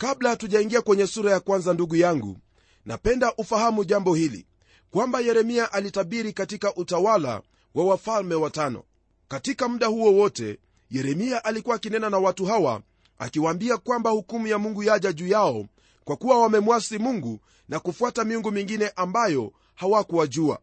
kabla 0.00 0.30
hatujaingia 0.30 0.82
kwenye 0.82 1.06
sura 1.06 1.32
ya 1.32 1.40
kwanza 1.40 1.72
ndugu 1.74 1.96
yangu 1.96 2.38
napenda 2.86 3.34
ufahamu 3.34 3.84
jambo 3.84 4.14
hili 4.14 4.46
kwamba 4.90 5.20
yeremia 5.20 5.72
alitabiri 5.72 6.32
katika 6.32 6.74
utawala 6.74 7.42
wa 7.74 7.84
wafalme 7.84 8.34
watano. 8.34 8.82
Katika 9.28 9.68
muda 9.68 9.86
huo 9.86 10.12
wote 10.12 10.58
yeremia 10.90 11.44
alikuwa 11.44 11.76
akinena 11.76 12.10
na 12.10 12.18
watu 12.18 12.46
hawa 12.46 12.82
akiwaambia 13.18 13.76
kwamba 13.76 14.10
hukumu 14.10 14.46
ya 14.46 14.58
mungu 14.58 14.82
yaja 14.82 15.12
juu 15.12 15.26
yao 15.28 15.66
kwa 16.04 16.16
kuwa 16.16 16.42
wamemwasi 16.42 16.98
mungu 16.98 17.40
na 17.68 17.80
kufuata 17.80 18.24
miungu 18.24 18.50
mingine 18.50 18.92
ambayo 18.96 19.52
hawakuwajua. 19.74 20.58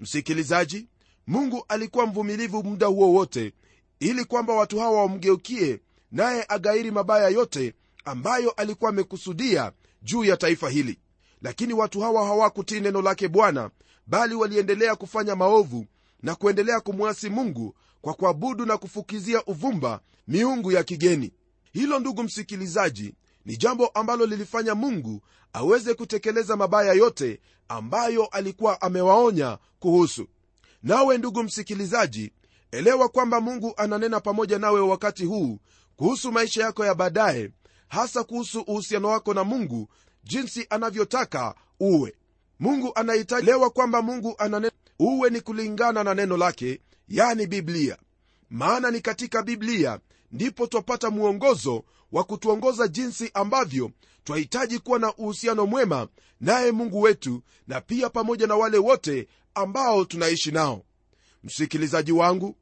Msikilizaji 0.00 0.88
mungu 1.26 1.64
alikuwa 1.68 2.06
mvumilivu 2.06 2.62
muda 2.64 2.86
huo 2.86 3.12
wote 3.12 3.52
ili 4.00 4.24
kwamba 4.24 4.54
watu 4.54 4.78
hawa 4.78 5.00
wamgeukie 5.02 5.80
naye 6.12 6.44
agairi 6.48 6.90
mabaya 6.90 7.28
yote 7.28 7.74
ambayo 8.04 8.50
alikuwa 8.50 8.90
amekusudia 8.90 9.72
juu 10.02 10.24
ya 10.24 10.36
taifa 10.36 10.70
hili. 10.70 10.98
Lakini 11.42 11.72
watu 11.74 12.00
hawa 12.00 12.26
hawakutii 12.26 12.80
neno 12.80 13.02
lake 13.02 13.28
bwana 13.28 13.70
bali 14.06 14.34
waliendelea 14.34 14.96
kufanya 14.96 15.36
maovu 15.36 15.86
na 16.22 16.34
kuendelea 16.34 16.80
kumwasi 16.80 17.30
mungu 17.30 17.74
kwa 18.00 18.14
kuabudu 18.14 18.66
na 18.66 18.76
kufukizia 18.76 19.44
uvumba 19.44 20.00
miungu 20.28 20.72
ya 20.72 20.84
kigeni. 20.84 21.32
Hilo 21.72 21.98
ndugu 21.98 22.22
msikilizaji 22.22 23.14
ni 23.44 23.56
jambo 23.56 23.86
ambalo 23.86 24.26
lilifanya 24.26 24.74
mungu 24.74 25.20
aweze 25.52 25.94
kutekeleza 25.94 26.56
mabaya 26.56 26.92
yote 26.92 27.40
ambayo 27.68 28.26
alikuwa 28.26 28.80
amewaonya 28.82 29.58
kuhusu. 29.78 30.26
Nawe 30.82 31.18
ndugu 31.18 31.42
msikilizaji 31.42 32.32
elewa 32.70 33.08
kwamba 33.08 33.40
mungu 33.40 33.74
ananena 33.76 34.20
pamoja 34.20 34.58
nawe 34.58 34.80
wakati 34.80 35.24
huu 35.24 35.58
kuhusu 35.96 36.32
maisha 36.32 36.62
yako 36.62 36.84
ya 36.84 36.94
baadaye 36.94 37.50
hasa 37.94 38.24
kuhusu 38.24 38.60
uhusiano 38.60 39.08
wako 39.08 39.34
na 39.34 39.44
mungu 39.44 39.88
jinsi 40.24 40.66
anavyotaka 40.70 41.54
uwe. 41.80 42.14
Mungu 42.60 42.92
anahitaji 42.94 43.50
kwamba 43.74 44.02
mungu 44.02 44.34
anane 44.38 44.70
uwe 44.98 45.30
ni 45.30 45.40
kulingana 45.40 46.04
na 46.04 46.14
neno 46.14 46.36
lake 46.36 46.80
yani 47.08 47.46
biblia. 47.46 47.96
Maana 48.50 48.90
ni 48.90 49.00
katika 49.00 49.42
biblia 49.42 50.00
ndipo 50.32 50.66
twapata 50.66 51.10
mwongozo 51.10 51.84
wa 52.12 52.24
kutuongoza 52.24 52.88
jinsi 52.88 53.30
ambavyo 53.34 53.90
twahitaji 54.24 54.78
kuwa 54.78 54.98
na 54.98 55.14
uhusiano 55.14 55.66
mwema 55.66 56.08
naye 56.40 56.72
mungu 56.72 57.00
wetu 57.00 57.42
na 57.66 57.80
pia 57.80 58.10
pamoja 58.10 58.46
na 58.46 58.56
wale 58.56 58.78
wote 58.78 59.28
ambao 59.54 60.04
tunaishi 60.04 60.50
nao. 60.52 60.82
Msikilizaji 61.44 62.12
wangu 62.12 62.56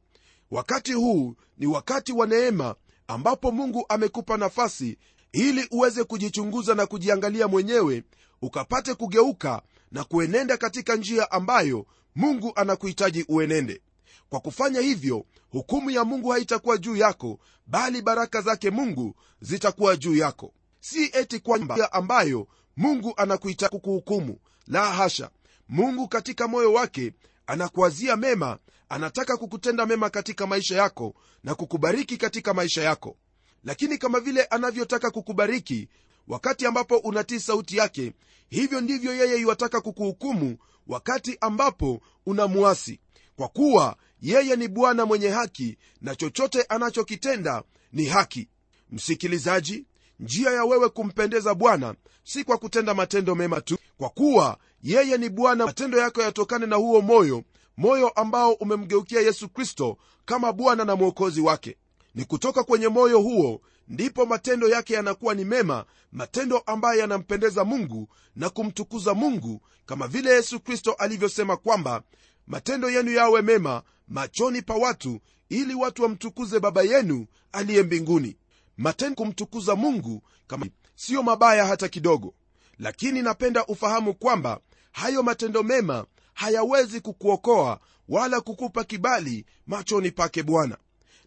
wakati 0.51 0.93
huu 0.93 1.35
ni 1.59 1.67
wakati 1.67 2.12
wa 2.12 2.27
neema 2.27 2.75
ambapo 3.09 3.51
mungu 3.53 3.85
amekupa 3.89 4.37
nafasi 4.37 4.99
ili 5.33 5.69
uweze 5.71 6.05
kujichunguza 6.05 6.75
na 6.75 6.87
kujiangalia 6.87 7.49
mwenyewe 7.49 8.03
ukapate 8.43 8.95
kugeuka 8.95 9.62
na 9.93 10.05
kuenenda 10.05 10.57
katika 10.57 10.97
njia 10.97 11.31
ambayo 11.31 11.87
mungu 12.15 12.53
anakuhitaji 12.57 13.25
uenende. 13.29 13.81
Kwa 14.29 14.41
kufanya 14.41 14.81
hivyo 14.81 15.25
hukumu 15.51 15.91
ya 15.91 16.05
mungu 16.05 16.29
haitakuwa 16.29 16.79
juu 16.79 16.97
yako 16.97 17.39
bali 17.67 18.03
baraka 18.03 18.41
zake 18.41 18.71
mungu 18.71 19.15
zitakuwa 19.41 19.97
juu 19.97 20.17
yako. 20.17 20.53
Si 20.81 21.05
eti 21.12 21.41
kwamba 21.41 21.93
ambayo 21.93 22.49
mungu 22.77 23.12
anakuhitaji 23.17 23.71
kukuhukumu. 23.71 24.39
La 24.67 24.93
hasha! 24.93 25.31
Mungu 25.69 26.09
katika 26.09 26.49
moyo 26.49 26.73
wake 26.73 27.12
anakuazia 27.47 28.17
mema 28.17 28.59
anataka 28.89 29.37
kukutenda 29.37 29.87
mema 29.87 30.11
katika 30.11 30.47
maisha 30.47 30.77
yako 30.77 31.15
na 31.45 31.55
kukubariki 31.55 32.17
katika 32.17 32.55
maisha 32.55 32.83
yako 32.83 33.17
lakini 33.64 33.99
kama 33.99 34.21
vile 34.21 34.45
anavyotaka 34.45 35.11
kukubariki 35.11 35.88
wakati 36.28 36.66
ambapo 36.66 36.97
unatii 36.97 37.40
sauti 37.40 37.76
yake 37.76 38.12
hivyo 38.49 38.81
ndivyo 38.81 39.14
yeye 39.14 39.40
iwataka 39.40 39.81
kukuhukumu 39.81 40.57
wakati 40.87 41.38
ambapo 41.40 42.00
unamuasi. 42.26 43.00
Kwa 43.37 43.49
kuwa 43.49 43.97
yeye 44.21 44.57
ni 44.57 44.69
bwana 44.69 45.07
mwenye 45.07 45.28
haki 45.28 45.78
na 46.00 46.14
chochote 46.16 46.62
anachokitenda 46.62 47.62
ni 47.92 48.04
haki. 48.04 48.49
Msikilizaji 48.90 49.87
njia 50.21 50.50
ya 50.50 50.64
wewe 50.64 50.88
kumpendeza 50.88 51.54
bwana 51.54 51.95
si 52.25 52.45
kwa 52.45 52.59
kutenda 52.59 52.95
matendo 52.95 53.35
mema 53.35 53.61
tu. 53.61 53.78
Kwa 53.99 54.09
kuwa 54.09 54.59
yeye 54.83 55.19
ni 55.19 55.28
bwana 55.28 55.66
matendo 55.66 55.99
yako 55.99 56.23
yatokane 56.23 56.66
na 56.66 56.76
huo 56.76 57.00
moyo 57.00 57.45
moyo 57.76 58.09
ambao 58.09 58.52
umemgeukia 58.52 59.21
yesu 59.21 59.49
kristo 59.49 59.99
kama 60.25 60.52
bwana 60.52 60.85
na 60.85 60.97
mwokozi 60.97 61.40
wake 61.40 61.76
ni 62.14 62.25
kutoka 62.25 62.64
kwenye 62.64 62.88
moyo 62.88 63.21
huo 63.21 63.61
ndipo 63.88 64.26
matendo 64.26 64.69
yake 64.69 64.95
yanakuwa 64.95 65.35
ni 65.35 65.45
mema 65.45 65.85
matendo 66.12 66.59
ambayo 66.59 67.00
yanampendeza 67.00 67.64
mungu 67.64 68.09
na 68.37 68.50
kumtukuza 68.50 69.14
mungu 69.14 69.62
kama 69.87 70.09
vile 70.09 70.31
yesu 70.31 70.61
kristo 70.61 70.92
alivyosema 70.92 71.57
kwamba 71.57 72.02
matendo 72.47 72.90
yenu 72.90 73.11
yawe 73.12 73.42
mema 73.42 73.83
machoni 74.09 74.62
pa 74.62 74.75
watu 74.75 75.21
ili 75.49 75.75
watu 75.75 76.02
wamtukuze 76.02 76.61
baba 76.61 76.83
yenu 76.83 77.26
aliye 77.52 77.83
mbinguni. 77.83 78.37
Matendo 78.76 79.14
kumtukuza 79.14 79.76
mungu 79.76 80.23
kama 80.47 80.66
siyo 80.95 81.23
mabaya 81.23 81.66
hata 81.66 81.88
kidogo 81.88 82.35
lakini 82.78 83.23
napenda 83.23 83.66
ufahamu 83.66 84.14
kwamba 84.14 84.61
hayo 84.92 85.23
matendo 85.23 85.62
mema 85.62 86.07
hayawezi 86.35 87.00
kukuokoa 87.00 87.81
wala 88.09 88.40
kukupa 88.40 88.85
kibali 88.85 89.45
machoni 89.66 90.11
pake 90.11 90.42
bwana. 90.42 90.76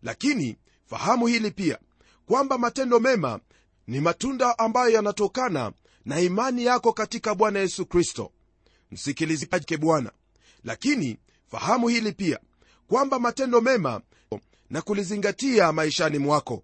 Lakini 0.04 0.58
fahamu 0.86 1.28
hili 1.28 1.52
pia 1.52 1.80
kwamba 2.26 2.58
matendo 2.58 3.00
mema 3.00 3.40
ni 3.88 4.00
matunda 4.02 4.60
ambayo 4.60 4.90
yanatokana 4.90 5.72
na 6.06 6.20
imani 6.20 6.66
yako 6.66 6.94
katika 6.94 7.36
bwana 7.36 7.60
yesu 7.60 7.86
kristo 7.86 8.32
msikilizake 8.92 9.78
bwana 9.78 10.12
lakini 10.64 11.18
fahamu 11.48 11.88
hili 11.88 12.12
pia 12.12 12.40
kwamba 12.88 13.20
matendo 13.20 13.62
mema 13.62 14.02
na 14.70 14.82
kulizingatia 14.82 15.72
maishani 15.72 16.18
mwako 16.18 16.64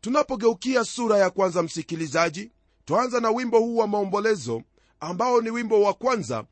tunapogeukia 0.00 0.84
sura 0.84 1.18
ya 1.18 1.30
kwanza 1.30 1.62
msikilizaji 1.62 2.50
twaanza 2.84 3.20
na 3.20 3.30
wimbo 3.30 3.58
huu 3.58 3.76
wa 3.76 3.86
maombolezo 3.88 4.62
ambao 5.00 5.40
ni 5.40 5.50
wimbo 5.50 5.82
wa 5.82 5.94
kwanza 5.94 6.44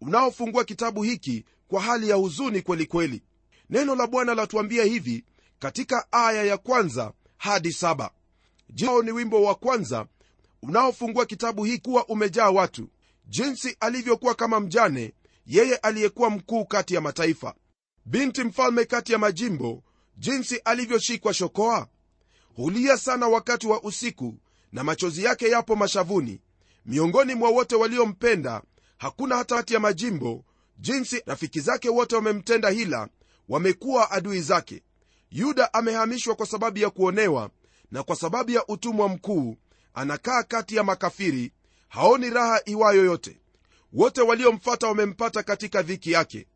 unaofungua 0.00 0.64
kitabu 0.64 1.02
hiki 1.02 1.44
kwa 1.68 1.80
hali 1.82 2.08
ya 2.08 2.16
huzuni 2.16 2.62
kwelikweli 2.62 3.18
kweli. 3.18 3.22
neno 3.70 3.94
la 3.94 4.06
bwana 4.06 4.34
latuambia 4.34 4.84
hivi 4.84 5.24
katika 5.62 6.12
aya 6.12 6.44
ya 6.44 6.58
kwanza 6.58 7.12
hadi 7.36 7.72
saba. 7.72 8.10
Jao 8.70 9.02
ni 9.02 9.12
wimbo 9.12 9.42
wa 9.42 9.54
kwanza 9.54 10.06
unaofungua 10.62 11.26
kitabu 11.26 11.64
hii 11.64 11.78
kuwa 11.78 12.06
umejaa 12.06 12.50
watu. 12.50 12.88
Jinsi 13.26 13.76
alivyokuwa 13.80 14.34
kama 14.34 14.60
mjane 14.60 15.12
yeye 15.46 15.76
aliyekuwa 15.76 16.30
mkuu 16.30 16.64
kati 16.64 16.94
ya 16.94 17.00
mataifa. 17.00 17.54
Binti 18.04 18.44
mfalme 18.44 18.84
kati 18.84 19.12
ya 19.12 19.18
majimbo 19.18 19.82
jinsi 20.16 20.56
alivyoshikwa 20.56 21.34
shokoa. 21.34 21.88
Hulia 22.56 22.96
sana 22.96 23.28
wakati 23.28 23.66
wa 23.66 23.82
usiku 23.82 24.34
na 24.72 24.84
machozi 24.84 25.24
yake 25.24 25.48
yapo 25.48 25.76
mashavuni. 25.76 26.40
Miongoni 26.86 27.34
mwa 27.34 27.50
wote 27.50 27.76
waliompenda 27.76 28.62
hakuna 28.98 29.36
hata 29.36 29.56
hati 29.56 29.74
ya 29.74 29.80
majimbo. 29.80 30.44
Jinsi 30.78 31.22
rafiki 31.26 31.60
zake 31.60 31.88
wote 31.88 32.16
wamemtenda 32.16 32.70
hila 32.70 33.08
wamekuwa 33.48 34.10
adui 34.10 34.40
zake 34.40 34.82
yuda 35.32 35.74
amehamishwa 35.74 36.34
kwa 36.34 36.46
sababu 36.46 36.78
ya 36.78 36.90
kuonewa 36.90 37.50
na 37.90 38.02
kwa 38.02 38.16
sababu 38.16 38.50
ya 38.50 38.66
utumwa 38.66 39.08
mkuu 39.08 39.56
anakaa 39.94 40.42
kati 40.42 40.76
ya 40.76 40.84
makafiri 40.84 41.52
haoni 41.88 42.30
raha 42.30 42.60
iwayo 42.64 43.04
yote. 43.04 43.38
Wote 43.92 44.20
waliomfata 44.20 44.86
wamempata 44.86 45.42
katika 45.42 45.82
dhiki 45.82 46.12
yake. 46.12 46.46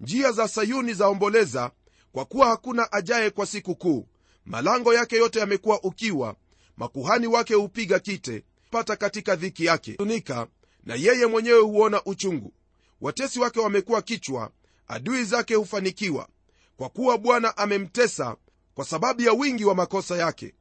Njia 0.00 0.32
za 0.32 0.48
sayuni 0.48 0.94
zaomboleza 0.94 1.70
kwa 2.12 2.24
kuwa 2.24 2.46
hakuna 2.46 2.92
ajaye 2.92 3.30
kwa 3.30 3.46
siku 3.46 3.74
kuu. 3.74 4.06
Malango 4.44 4.94
yake 4.94 5.16
yote 5.16 5.38
yamekuwa 5.38 5.82
ukiwa 5.82 6.36
makuhani 6.76 7.26
wake 7.26 7.54
hupiga 7.54 7.98
kite 7.98 8.44
pata 8.70 8.96
katika 8.96 9.36
dhiki 9.36 9.64
yake. 9.64 9.92
Tunika 9.92 10.46
na 10.84 10.94
yeye 10.94 11.26
mwenyewe 11.26 11.60
huona 11.60 12.04
uchungu. 12.04 12.52
Watesi 13.00 13.40
wake 13.40 13.60
wamekuwa 13.60 14.02
kichwa 14.02 14.50
adui 14.88 15.24
zake 15.24 15.54
hufanikiwa 15.54 16.28
kwa 16.76 16.88
kuwa 16.88 17.18
bwana 17.18 17.56
amemtesa 17.56 18.36
kwa 18.74 18.84
sababu 18.84 19.22
ya 19.22 19.32
wingi 19.32 19.64
wa 19.64 19.74
makosa 19.74 20.16
yake. 20.16 20.54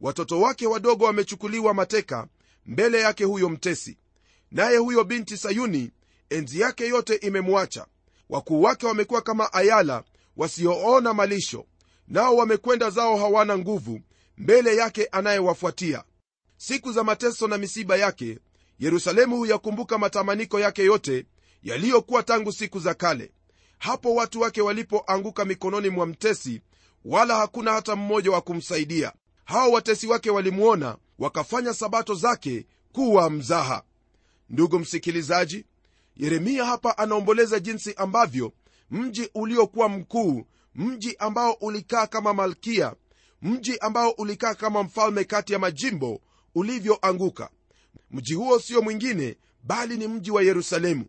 Watoto 0.00 0.40
wake 0.40 0.66
wadogo 0.66 1.04
wamechukuliwa 1.04 1.74
mateka 1.74 2.28
mbele 2.66 3.00
yake 3.00 3.24
huyo 3.24 3.48
mtesi. 3.48 3.98
Naye 4.50 4.76
huyo 4.76 5.04
binti 5.04 5.36
sayuni 5.36 5.90
enzi 6.30 6.60
yake 6.60 6.88
yote 6.88 7.14
imemwacha. 7.14 7.86
Wakuu 8.28 8.62
wake 8.62 8.86
wamekuwa 8.86 9.22
kama 9.22 9.52
ayala 9.52 10.04
wasioona 10.36 11.14
malisho 11.14 11.66
nao 12.08 12.36
wamekwenda 12.36 12.90
zao 12.90 13.16
hawana 13.16 13.58
nguvu 13.58 14.00
mbele 14.38 14.76
yake 14.76 15.04
anayewafuatia. 15.12 16.04
Siku 16.56 16.92
za 16.92 17.04
mateso 17.04 17.48
na 17.48 17.58
misiba 17.58 17.96
yake 17.96 18.38
yerusalemu 18.78 19.36
huyakumbuka 19.36 19.98
matamaniko 19.98 20.60
yake 20.60 20.84
yote 20.84 21.26
yaliyokuwa 21.62 22.22
tangu 22.22 22.52
siku 22.52 22.78
za 22.80 22.94
kale 22.94 23.32
hapo 23.78 24.14
watu 24.14 24.40
wake 24.40 24.60
walipoanguka 24.62 25.44
mikononi 25.44 25.88
mwa 25.90 26.06
mtesi 26.06 26.62
wala 27.04 27.36
hakuna 27.36 27.72
hata 27.72 27.96
mmoja 27.96 28.30
wa 28.30 28.40
kumsaidia. 28.40 29.12
Hao 29.44 29.70
watesi 29.72 30.06
wake 30.06 30.30
walimwona 30.30 30.96
wakafanya 31.18 31.74
sabato 31.74 32.14
zake 32.14 32.66
kuwa 32.92 33.30
mzaha. 33.30 33.82
Ndugu 34.50 34.78
msikilizaji 34.78 35.64
yeremia 36.16 36.64
hapa 36.64 36.98
anaomboleza 36.98 37.60
jinsi 37.60 37.94
ambavyo 37.94 38.52
mji 38.90 39.30
uliokuwa 39.34 39.88
mkuu 39.88 40.44
mji 40.74 41.16
ambao 41.18 41.52
ulikaa 41.52 42.06
kama 42.06 42.34
malkia 42.34 42.94
mji 43.42 43.78
ambao 43.78 44.10
ulikaa 44.10 44.54
kama 44.54 44.82
mfalme 44.82 45.24
kati 45.24 45.52
ya 45.52 45.58
majimbo 45.58 46.20
ulivyoanguka. 46.54 47.50
Mji 48.10 48.34
huo 48.34 48.58
sio 48.58 48.82
mwingine 48.82 49.36
bali 49.62 49.96
ni 49.96 50.08
mji 50.08 50.30
wa 50.30 50.42
yerusalemu. 50.42 51.04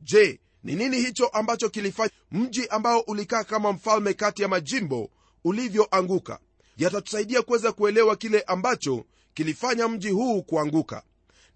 Je 0.00 0.40
ni 0.66 0.74
nini 0.74 0.96
hicho 1.00 1.26
ambacho 1.26 1.68
kilifanya 1.68 2.10
mji 2.32 2.66
ambao 2.68 3.00
ulikaa 3.00 3.44
kama 3.44 3.72
mfalme 3.72 4.14
kati 4.14 4.42
ya 4.42 4.48
majimbo 4.48 5.10
ulivyoanguka? 5.44 6.38
Yatatusaidia 6.76 7.42
kuweza 7.42 7.72
kuelewa 7.72 8.16
kile 8.16 8.40
ambacho 8.40 9.04
kilifanya 9.34 9.88
mji 9.88 10.10
huu 10.10 10.42
kuanguka. 10.42 11.02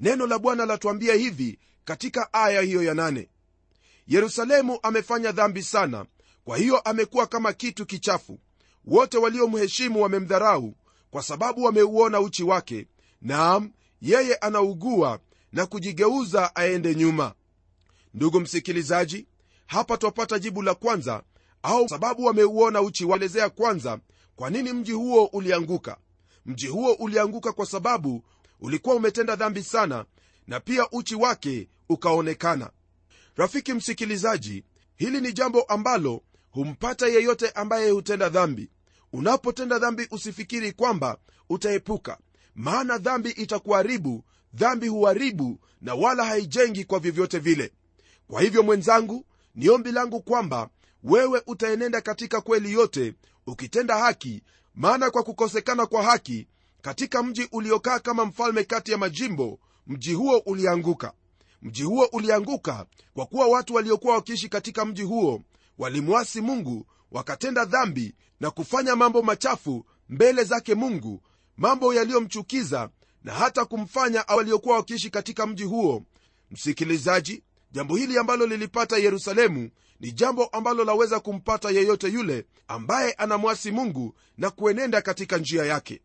Neno 0.00 0.26
la 0.26 0.38
bwana 0.38 0.66
latuambia 0.66 1.14
hivi 1.14 1.58
katika 1.84 2.32
aya 2.32 2.60
hiyo 2.60 2.82
ya 2.82 2.94
nane. 2.94 3.28
Yerusalemu 4.06 4.78
amefanya 4.82 5.32
dhambi 5.32 5.62
sana 5.62 6.06
kwa 6.44 6.56
hiyo 6.58 6.78
amekuwa 6.78 7.26
kama 7.26 7.52
kitu 7.52 7.86
kichafu. 7.86 8.38
Wote 8.84 9.18
waliomheshimu 9.18 10.02
wamemdharau 10.02 10.74
kwa 11.10 11.22
sababu 11.22 11.62
wameuona 11.62 12.20
uchi 12.20 12.42
wake. 12.44 12.86
Naam 13.22 13.70
yeye 14.02 14.34
anaugua 14.34 15.20
na 15.52 15.66
kujigeuza 15.66 16.56
aende 16.56 16.94
nyuma 16.94 17.34
ndugu 18.14 18.40
msikilizaji 18.40 19.26
hapa 19.66 19.96
twapata 19.96 20.38
jibu 20.38 20.62
la 20.62 20.74
kwanza 20.74 21.22
au 21.62 21.88
sababu 21.88 22.24
wameuona 22.24 22.80
uchi 22.82 23.04
waelezea 23.04 23.50
kwanza 23.50 23.98
kwa 24.36 24.50
nini 24.50 24.72
mji 24.72 24.92
huo 24.92 25.24
ulianguka. 25.24 25.96
Mji 26.46 26.66
huo 26.66 26.92
ulianguka 26.92 27.52
kwa 27.52 27.66
sababu 27.66 28.24
ulikuwa 28.60 28.94
umetenda 28.96 29.36
dhambi 29.36 29.62
sana 29.62 30.04
na 30.46 30.60
pia 30.60 30.90
uchi 30.90 31.14
wake 31.14 31.68
ukaonekana. 31.88 32.70
Rafiki 33.36 33.72
msikilizaji 33.72 34.64
hili 34.96 35.20
ni 35.20 35.32
jambo 35.32 35.62
ambalo 35.62 36.22
humpata 36.50 37.06
yeyote 37.08 37.50
ambaye 37.50 37.90
hutenda 37.90 38.28
dhambi. 38.28 38.70
Unapotenda 39.12 39.78
dhambi 39.78 40.06
usifikiri 40.10 40.72
kwamba 40.72 41.18
utaepuka 41.48 42.18
maana 42.54 42.98
dhambi 42.98 43.30
itakuharibu 43.30 44.24
dhambi 44.54 44.88
huharibu 44.88 45.60
na 45.80 45.94
wala 45.94 46.24
haijengi 46.24 46.84
kwa 46.84 46.98
vyovyote 46.98 47.38
vile 47.38 47.72
kwa 48.30 48.42
hivyo 48.42 48.62
mwenzangu 48.62 49.24
ni 49.54 49.68
ombi 49.68 49.92
langu 49.92 50.20
kwamba 50.22 50.68
wewe 51.02 51.42
utaenenda 51.46 52.00
katika 52.00 52.40
kweli 52.40 52.72
yote 52.72 53.14
ukitenda 53.46 53.98
haki 53.98 54.42
maana 54.74 55.10
kwa 55.10 55.22
kukosekana 55.22 55.86
kwa 55.86 56.02
haki 56.02 56.48
katika 56.82 57.22
mji 57.22 57.48
uliokaa 57.52 57.98
kama 57.98 58.24
mfalme 58.24 58.64
kati 58.64 58.92
ya 58.92 58.98
majimbo 58.98 59.58
mji 59.86 60.12
huo 60.14 60.38
ulianguka. 60.38 61.12
Mji 61.62 61.82
huo 61.82 62.08
ulianguka 62.12 62.86
kwa 63.14 63.26
kuwa 63.26 63.46
watu 63.46 63.74
waliokuwa 63.74 64.14
wakiishi 64.14 64.48
katika 64.48 64.84
mji 64.84 65.02
huo 65.02 65.42
walimwasi 65.78 66.40
mungu 66.40 66.86
wakatenda 67.10 67.64
dhambi 67.64 68.14
na 68.40 68.50
kufanya 68.50 68.96
mambo 68.96 69.22
machafu 69.22 69.86
mbele 70.08 70.44
zake 70.44 70.74
mungu 70.74 71.22
mambo 71.56 71.94
yaliyomchukiza 71.94 72.90
na 73.24 73.32
hata 73.32 73.64
kumfanya 73.64 74.24
waliokuwa 74.36 74.76
wakiishi 74.76 75.10
katika 75.10 75.46
mji 75.46 75.64
huo. 75.64 76.02
Msikilizaji 76.50 77.42
jambo 77.72 77.96
hili 77.96 78.18
ambalo 78.18 78.46
lilipata 78.46 78.98
yerusalemu 78.98 79.70
ni 80.00 80.12
jambo 80.12 80.44
ambalo 80.46 80.84
laweza 80.84 81.20
kumpata 81.20 81.70
yeyote 81.70 82.08
yule 82.08 82.46
ambaye 82.68 83.12
anamwasi 83.12 83.70
mungu 83.70 84.14
na 84.38 84.50
kuenenda 84.50 85.02
katika 85.02 85.38
njia 85.38 85.64
yake. 85.64 86.00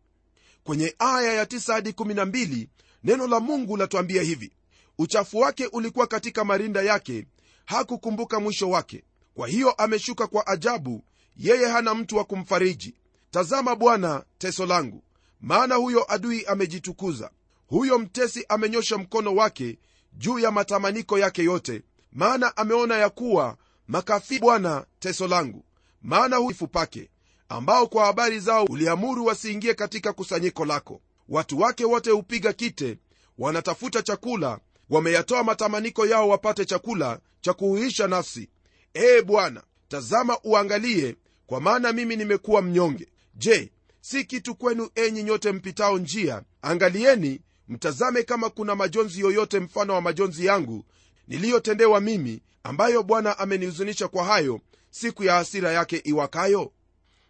Kwenye 0.64 0.94
aya 0.98 1.32
ya 1.32 1.44
9 1.44 1.72
hadi 1.72 1.90
12 1.90 2.66
neno 3.04 3.26
la 3.26 3.40
mungu 3.40 3.76
latuambia 3.76 4.22
hivi. 4.22 4.52
Uchafu 4.98 5.38
wake 5.38 5.66
ulikuwa 5.66 6.06
katika 6.06 6.44
marinda 6.44 6.82
yake 6.82 7.26
hakukumbuka 7.64 8.40
mwisho 8.40 8.70
wake. 8.70 9.04
Kwa 9.34 9.48
hiyo 9.48 9.70
ameshuka 9.70 10.26
kwa 10.26 10.46
ajabu 10.46 11.04
yeye 11.36 11.66
hana 11.68 11.94
mtu 11.94 12.16
wa 12.16 12.24
kumfariji. 12.24 12.94
Tazama 13.30 13.76
bwana 13.76 14.24
teso 14.38 14.66
langu. 14.66 15.02
Maana 15.40 15.74
huyo 15.74 16.12
adui 16.12 16.44
amejitukuza. 16.46 17.30
Huyo 17.66 17.98
mtesi 17.98 18.44
amenyosha 18.48 18.98
mkono 18.98 19.34
wake 19.34 19.78
juu 20.16 20.38
ya 20.38 20.50
matamaniko 20.50 21.18
yake 21.18 21.42
yote 21.44 21.82
maana 22.12 22.56
ameona 22.56 22.96
ya 22.96 23.10
kuwa 23.10 23.56
makafi 23.88 24.38
bwana 24.38 24.86
teso 24.98 25.28
langu 25.28 25.64
maana 26.02 26.36
huifu 26.36 26.68
pake 26.68 27.10
ambao 27.48 27.86
kwa 27.86 28.04
habari 28.06 28.40
zao 28.40 28.64
uliamuru 28.64 29.26
wasiingie 29.26 29.74
katika 29.74 30.12
kusanyiko 30.12 30.64
lako. 30.64 31.00
Watu 31.28 31.60
wake 31.60 31.84
wote 31.84 32.10
hupiga 32.10 32.52
kite 32.52 32.98
wanatafuta 33.38 34.02
chakula 34.02 34.58
wameyatoa 34.90 35.44
matamaniko 35.44 36.06
yao 36.06 36.28
wapate 36.28 36.64
chakula 36.64 37.20
cha 37.40 37.52
kuhuisha 37.52 38.06
nafsi. 38.08 38.48
Ee 38.94 39.22
bwana 39.22 39.62
tazama 39.88 40.38
uangalie 40.44 41.16
kwa 41.46 41.60
maana 41.60 41.92
mimi 41.92 42.16
nimekuwa 42.16 42.62
mnyonge. 42.62 43.08
Je 43.34 43.72
si 44.00 44.24
kitu 44.24 44.54
kwenu 44.54 44.90
enyi 44.94 45.22
nyote 45.22 45.52
mpitao 45.52 45.98
njia? 45.98 46.42
Angalieni 46.62 47.40
mtazame 47.68 48.22
kama 48.22 48.50
kuna 48.50 48.74
majonzi 48.74 49.20
yoyote 49.20 49.60
mfano 49.60 49.94
wa 49.94 50.00
majonzi 50.00 50.46
yangu 50.46 50.84
niliyotendewa 51.28 52.00
mimi 52.00 52.42
ambayo 52.62 53.02
bwana 53.02 53.38
amenihuzunisha 53.38 54.08
kwa 54.08 54.24
hayo 54.24 54.60
siku 54.90 55.24
ya 55.24 55.34
hasira 55.34 55.72
yake 55.72 55.96
iwakayo. 56.04 56.72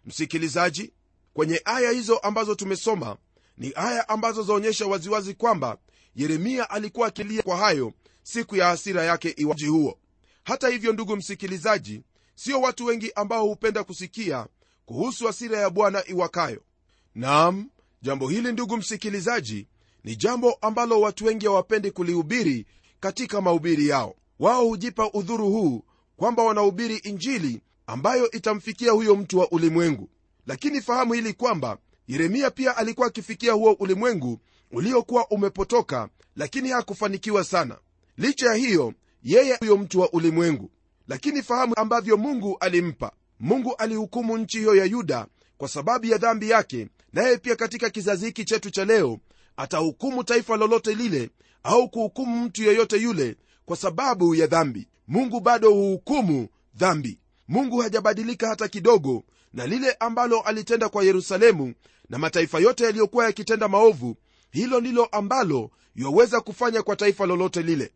Msikilizaji 0.05 0.93
kwenye 1.33 1.61
aya 1.65 1.91
hizo 1.91 2.17
ambazo 2.17 2.55
tumesoma 2.55 3.17
ni 3.57 3.73
aya 3.75 4.09
ambazo 4.09 4.43
zaonyesha 4.43 4.85
waziwazi 4.87 5.33
kwamba 5.33 5.77
yeremia 6.15 6.69
alikuwa 6.69 7.07
akilia 7.07 7.43
kwa 7.43 7.57
hayo 7.57 7.93
siku 8.23 8.55
ya 8.55 8.65
hasira 8.67 9.03
yake 9.03 9.29
iwaji 9.29 9.65
huo. 9.67 9.97
Hata 10.43 10.67
hivyo 10.69 10.93
ndugu 10.93 11.15
msikilizaji 11.15 12.01
sio 12.35 12.61
watu 12.61 12.85
wengi 12.85 13.11
ambao 13.15 13.45
hupenda 13.47 13.83
kusikia 13.83 14.47
kuhusu 14.85 15.27
hasira 15.27 15.59
ya 15.59 15.69
bwana 15.69 16.03
iwakayo. 16.07 16.61
Naam 17.15 17.69
jambo 18.01 18.29
hili 18.29 18.51
ndugu 18.51 18.77
msikilizaji 18.77 19.67
ni 20.07 20.15
jambo 20.15 20.53
ambalo 20.61 21.01
watu 21.01 21.25
wengi 21.25 21.45
hawapendi 21.45 21.91
kulihubiri 21.91 22.65
katika 22.99 23.41
mahubiri 23.41 23.87
yao. 23.87 24.15
Wao 24.39 24.65
hujipa 24.67 25.11
udhuru 25.13 25.49
huu 25.49 25.83
kwamba 26.17 26.43
wanahubiri 26.43 26.97
injili 26.97 27.61
ambayo 27.87 28.31
itamfikia 28.31 28.91
huyo 28.91 29.15
mtu 29.15 29.39
wa 29.39 29.51
ulimwengu. 29.51 30.09
Lakini 30.45 30.81
fahamu 30.81 31.13
hili 31.13 31.33
kwamba 31.33 31.77
yeremia 32.07 32.51
pia 32.51 32.77
alikuwa 32.77 33.07
akifikia 33.07 33.53
huo 33.53 33.71
ulimwengu 33.79 34.39
uliokuwa 34.71 35.27
umepotoka 35.27 36.09
lakini 36.35 36.69
hakufanikiwa 36.69 37.43
sana. 37.43 37.77
Licha 38.17 38.45
ya 38.47 38.53
hiyo 38.53 38.93
yeye 39.23 39.55
huyo 39.59 39.77
mtu 39.77 39.99
wa 39.99 40.11
ulimwengu. 40.13 40.71
Lakini 41.07 41.43
fahamu 41.43 41.73
ambavyo 41.77 42.17
mungu 42.17 42.57
alimpa. 42.59 43.11
Mungu 43.39 43.75
alihukumu 43.75 44.37
nchi 44.37 44.57
hiyo 44.57 44.75
ya 44.75 44.85
yuda 44.85 45.27
kwa 45.57 45.67
sababu 45.67 46.05
ya 46.05 46.17
dhambi 46.17 46.49
yake 46.49 46.87
naye 47.13 47.37
pia 47.37 47.55
katika 47.55 47.89
kizazi 47.89 48.25
hiki 48.25 48.45
chetu 48.45 48.69
cha 48.69 48.85
leo 48.85 49.19
atahukumu 49.57 50.23
taifa 50.23 50.57
lolote 50.57 50.95
lile 50.95 51.29
au 51.63 51.89
kuhukumu 51.89 52.43
mtu 52.45 52.63
yeyote 52.63 52.97
yule 52.97 53.35
kwa 53.65 53.77
sababu 53.77 54.35
ya 54.35 54.47
dhambi. 54.47 54.87
Mungu 55.07 55.39
bado 55.39 55.71
huhukumu 55.73 56.47
dhambi. 56.75 57.19
Mungu 57.47 57.77
hajabadilika 57.77 58.47
hata 58.47 58.67
kidogo 58.67 59.23
na 59.53 59.67
lile 59.67 59.91
ambalo 59.99 60.41
alitenda 60.41 60.89
kwa 60.89 61.03
yerusalemu 61.03 61.73
na 62.09 62.17
mataifa 62.17 62.59
yote 62.59 62.83
yaliyokuwa 62.83 63.25
yakitenda 63.25 63.67
maovu 63.67 64.17
hilo 64.51 64.79
ndilo 64.81 65.05
ambalo 65.05 65.71
yaweza 65.95 66.41
kufanya 66.41 66.81
kwa 66.83 66.95
taifa 66.95 67.25
lolote 67.25 67.61
lile 67.61 67.91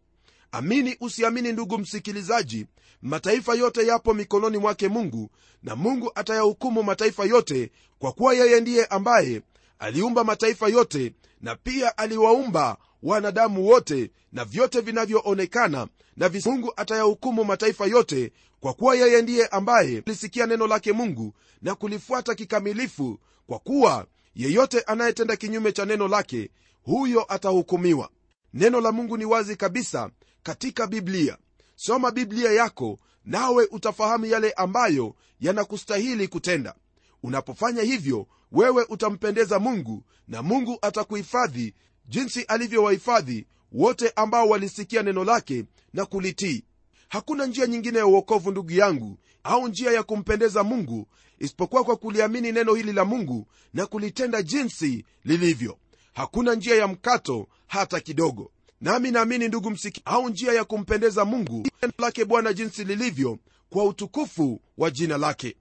amini 0.51 0.97
usiamini 0.99 1.51
ndugu 1.51 1.77
msikilizaji 1.77 2.65
mataifa 3.01 3.55
yote 3.55 3.87
yapo 3.87 4.13
mikononi 4.13 4.57
mwake 4.57 4.87
mungu 4.87 5.29
na 5.63 5.75
mungu 5.75 6.11
atayahukumu 6.15 6.83
mataifa 6.83 7.25
yote 7.25 7.71
kwa 7.99 8.11
kuwa 8.11 8.33
yeye 8.33 8.59
ndiye 8.61 8.85
ambaye 8.85 9.41
aliumba 9.79 10.23
mataifa 10.23 10.67
yote 10.67 11.13
na 11.41 11.55
pia 11.55 11.97
aliwaumba 11.97 12.77
wanadamu 13.03 13.67
wote 13.67 14.11
na 14.31 14.45
vyote 14.45 14.81
vinavyoonekana 14.81 15.87
na 16.17 16.29
visi... 16.29 16.49
mungu 16.49 16.73
atayahukumu 16.75 17.43
mataifa 17.43 17.85
yote 17.85 18.31
kwa 18.59 18.73
kuwa 18.73 18.95
yeye 18.95 19.21
ndiye 19.21 19.47
ambaye 19.47 20.03
lisikia 20.05 20.45
neno 20.45 20.67
lake 20.67 20.91
mungu 20.93 21.33
na 21.61 21.75
kulifuata 21.75 22.35
kikamilifu 22.35 23.19
kwa 23.47 23.59
kuwa 23.59 24.05
yeyote 24.35 24.81
anayetenda 24.81 25.35
kinyume 25.35 25.71
cha 25.71 25.85
neno 25.85 26.07
lake 26.07 26.49
huyo 26.83 27.33
atahukumiwa. 27.33 28.09
Neno 28.53 28.81
la 28.81 28.91
mungu 28.91 29.17
ni 29.17 29.25
wazi 29.25 29.55
kabisa 29.55 30.09
katika 30.43 30.87
biblia. 30.87 31.37
Soma 31.75 32.11
biblia 32.11 32.51
yako 32.51 32.99
nawe 33.25 33.67
utafahamu 33.71 34.25
yale 34.25 34.51
ambayo 34.51 35.15
yanakustahili 35.39 36.27
kutenda. 36.27 36.75
Unapofanya 37.23 37.81
hivyo 37.81 38.27
wewe 38.51 38.85
utampendeza 38.89 39.59
mungu 39.59 40.03
na 40.27 40.41
mungu 40.41 40.77
atakuhifadhi 40.81 41.73
jinsi 42.05 42.41
alivyowahifadhi 42.43 43.45
wote 43.71 44.09
ambao 44.15 44.49
walisikia 44.49 45.03
neno 45.03 45.23
lake 45.23 45.65
na 45.93 46.05
kulitii. 46.05 46.63
Hakuna 47.09 47.45
njia 47.45 47.67
nyingine 47.67 47.97
ya 47.99 48.05
uokovu 48.07 48.51
ndugu 48.51 48.71
yangu 48.71 49.17
au 49.43 49.67
njia 49.67 49.91
ya 49.91 50.03
kumpendeza 50.03 50.63
mungu 50.63 51.07
isipokuwa 51.39 51.83
kwa 51.83 51.95
kuliamini 51.95 52.51
neno 52.51 52.73
hili 52.73 52.93
la 52.93 53.05
mungu 53.05 53.47
na 53.73 53.85
kulitenda 53.85 54.41
jinsi 54.41 55.05
lilivyo. 55.23 55.77
Hakuna 56.13 56.55
njia 56.55 56.75
ya 56.75 56.87
mkato 56.87 57.47
hata 57.67 57.99
kidogo 57.99 58.51
nami 58.81 59.11
naamini 59.11 59.47
ndugu 59.47 59.69
msiki 59.71 60.01
au 60.05 60.29
njia 60.29 60.53
ya 60.53 60.63
kumpendeza 60.63 61.25
mungu 61.25 61.67
lake 61.97 62.25
bwana 62.25 62.53
jinsi 62.53 62.83
lilivyo 62.83 63.37
kwa 63.69 63.83
utukufu 63.85 64.61
wa 64.77 64.91
jina 64.91 65.17
lake. 65.17 65.55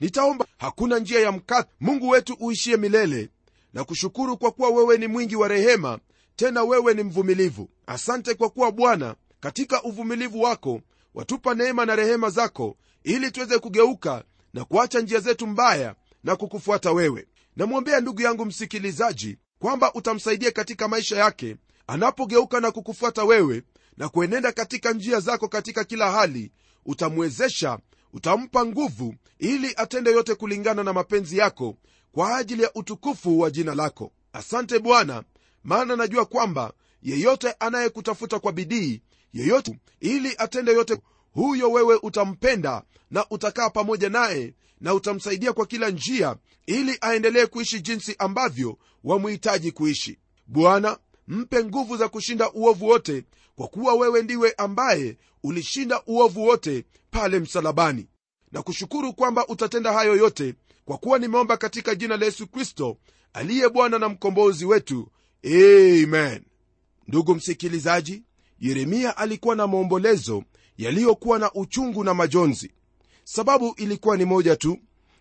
Nitaomba 0.00 0.46
hakuna 0.58 0.98
njia 0.98 1.20
ya 1.20 1.32
mkati 1.32 1.70
mungu 1.80 2.08
wetu 2.08 2.36
uishie 2.40 2.76
milele 2.76 3.28
na 3.72 3.84
kushukuru 3.84 4.36
kwa 4.38 4.50
kuwa 4.50 4.70
wewe 4.70 4.98
ni 4.98 5.06
mwingi 5.06 5.36
wa 5.36 5.48
rehema 5.48 5.98
tena 6.36 6.62
wewe 6.64 6.94
ni 6.94 7.02
mvumilivu. 7.02 7.68
Asante 7.86 8.34
kwa 8.34 8.50
kuwa 8.50 8.72
bwana 8.72 9.14
katika 9.40 9.82
uvumilivu 9.82 10.40
wako 10.42 10.80
watupa 11.14 11.54
neema 11.54 11.86
na 11.86 11.96
rehema 11.96 12.30
zako 12.30 12.76
ili 13.02 13.30
tuweze 13.30 13.58
kugeuka 13.58 14.24
na 14.54 14.64
kuacha 14.64 15.00
njia 15.00 15.20
zetu 15.20 15.46
mbaya 15.46 15.94
na 16.24 16.36
kukufuata 16.36 16.92
wewe. 16.92 17.26
Namwombea 17.56 18.00
ndugu 18.00 18.22
yangu 18.22 18.44
msikilizaji 18.44 19.38
kwamba 19.58 19.94
utamsaidia 19.94 20.50
katika 20.50 20.88
maisha 20.88 21.16
yake 21.16 21.56
anapogeuka 21.86 22.60
na 22.60 22.70
kukufuata 22.70 23.24
wewe 23.24 23.62
na 23.96 24.08
kuenenda 24.08 24.52
katika 24.52 24.92
njia 24.92 25.20
zako 25.20 25.48
katika 25.48 25.84
kila 25.84 26.10
hali 26.10 26.52
utamwezesha 26.86 27.78
utampa 28.12 28.66
nguvu 28.66 29.14
ili 29.38 29.74
atende 29.76 30.10
yote 30.12 30.34
kulingana 30.34 30.82
na 30.84 30.92
mapenzi 30.92 31.38
yako 31.38 31.76
kwa 32.12 32.36
ajili 32.36 32.62
ya 32.62 32.70
utukufu 32.74 33.40
wa 33.40 33.50
jina 33.50 33.74
lako. 33.74 34.12
Asante 34.32 34.78
bwana 34.78 35.24
maana 35.64 35.96
najua 35.96 36.24
kwamba 36.24 36.72
yeyote 37.02 37.54
anayekutafuta 37.60 38.38
kwa 38.38 38.52
bidii 38.52 39.02
yeyote 39.32 39.78
ili 40.00 40.34
atende 40.38 40.72
yote 40.72 40.96
huyo 41.32 41.72
wewe 41.72 41.98
utampenda 42.02 42.82
na 43.10 43.26
utakaa 43.30 43.70
pamoja 43.70 44.08
naye 44.08 44.54
na 44.80 44.94
utamsaidia 44.94 45.52
kwa 45.52 45.66
kila 45.66 45.90
njia 45.90 46.36
ili 46.66 46.98
aendelee 47.00 47.46
kuishi 47.46 47.80
jinsi 47.80 48.14
ambavyo 48.18 48.78
wamhitaji 49.04 49.72
kuishi. 49.72 50.18
Bwana 50.46 50.98
mpe 51.28 51.64
nguvu 51.64 51.96
za 51.96 52.08
kushinda 52.08 52.52
uovu 52.52 52.86
wote 52.86 53.24
kwa 53.56 53.68
kuwa 53.68 53.94
wewe 53.94 54.22
ndiwe 54.22 54.54
ambaye 54.58 55.16
ulishinda 55.42 56.02
uovu 56.06 56.44
wote 56.44 56.84
pale 57.10 57.38
msalabani. 57.40 58.06
Na 58.52 58.62
kushukuru 58.62 59.12
kwamba 59.12 59.46
utatenda 59.46 59.92
hayo 59.92 60.16
yote 60.16 60.54
kwa 60.84 60.98
kuwa 60.98 61.18
nimeomba 61.18 61.56
katika 61.56 61.94
jina 61.94 62.16
la 62.16 62.24
yesu 62.24 62.46
kristo 62.46 62.96
aliye 63.32 63.68
bwana 63.68 63.98
na 63.98 64.08
mkombozi 64.08 64.64
wetu. 64.64 65.08
Amen. 65.44 66.42
Ndugu 67.08 67.34
msikilizaji 67.34 68.22
yeremia 68.60 69.16
alikuwa 69.16 69.56
na 69.56 69.66
maombolezo 69.66 70.44
yaliyokuwa 70.78 71.38
na 71.38 71.52
uchungu 71.52 72.04
na 72.04 72.14
majonzi. 72.14 72.72
Sababu 73.24 73.74
ilikuwa 73.76 74.16
ni 74.16 74.24
moja 74.24 74.56
tu. 74.56 74.78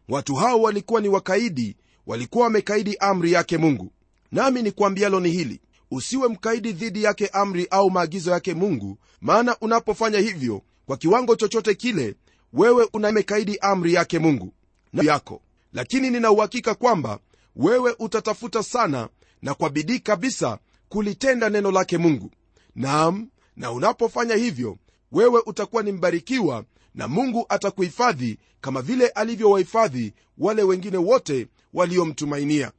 Watu 0.10 0.36
hao 0.36 0.62
walikuwa 0.62 1.02
ni 1.02 1.08
wakaidi 1.10 1.78
walikuwa 2.08 2.44
wamekaidi 2.44 2.98
amri 3.00 3.32
yake 3.32 3.58
mungu. 3.58 3.92
Nami 4.32 4.62
ni 4.64 4.72
kuambialo 4.72 5.20
ni 5.20 5.30
hili 5.32 5.62
usiwe 5.94 6.28
mkaidi 6.28 6.72
dhidi 6.74 7.04
yake 7.04 7.28
amri 7.28 7.68
au 7.72 7.92
maagizo 7.92 8.32
yake 8.32 8.54
mungu 8.54 8.98
maana 9.22 9.58
unapofanya 9.62 10.20
hivyo 10.20 10.62
kwa 10.86 10.98
kiwango 10.98 11.36
chochote 11.36 11.76
kile 11.76 12.16
wewe 12.54 12.88
unamekaidi 12.94 13.58
amri 13.62 13.94
yake 13.94 14.20
mungu 14.20 14.54
na 14.94 15.04
yako. 15.04 15.42
Lakini 15.74 16.10
nina 16.10 16.32
uhakika 16.32 16.76
kwamba 16.76 17.20
wewe 17.56 17.96
utatafuta 18.00 18.64
sana 18.64 19.10
na 19.42 19.54
kwa 19.54 19.70
bidii 19.70 20.00
kabisa 20.00 20.60
kulitenda 20.90 21.50
neno 21.50 21.72
lake 21.72 21.98
mungu. 21.98 22.32
Naam 22.76 23.30
na 23.56 23.72
unapofanya 23.72 24.36
hivyo 24.36 24.78
wewe 25.12 25.42
utakuwa 25.46 25.84
ni 25.84 25.92
mbarikiwa 25.92 26.66
na 26.96 27.08
mungu 27.08 27.46
atakuhifadhi 27.50 28.40
kama 28.62 28.82
vile 28.82 29.08
alivyowahifadhi 29.08 30.14
wale 30.38 30.64
wengine 30.64 30.98
wote 30.98 31.48
waliomtumainia. 31.74 32.72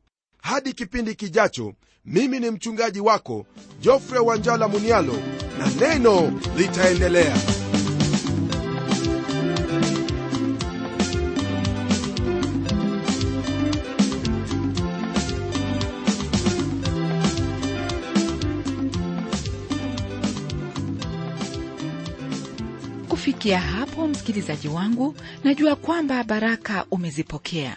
Hadi 0.42 0.72
kipindi 0.72 1.14
kijacho 1.14 1.74
mimi 2.06 2.40
ni 2.40 2.50
mchungaji 2.50 3.00
wako 3.00 3.46
jofre 3.80 4.18
wanjala 4.18 4.68
munialo 4.68 5.14
na 5.58 5.88
neno 5.88 6.40
litaendelea. 6.56 7.36
Kufikia 23.08 23.60
hapo 23.60 24.06
msikilizaji 24.08 24.68
wangu 24.68 25.14
najua 25.44 25.76
kwamba 25.76 26.24
baraka 26.24 26.86
umezipokea 26.90 27.76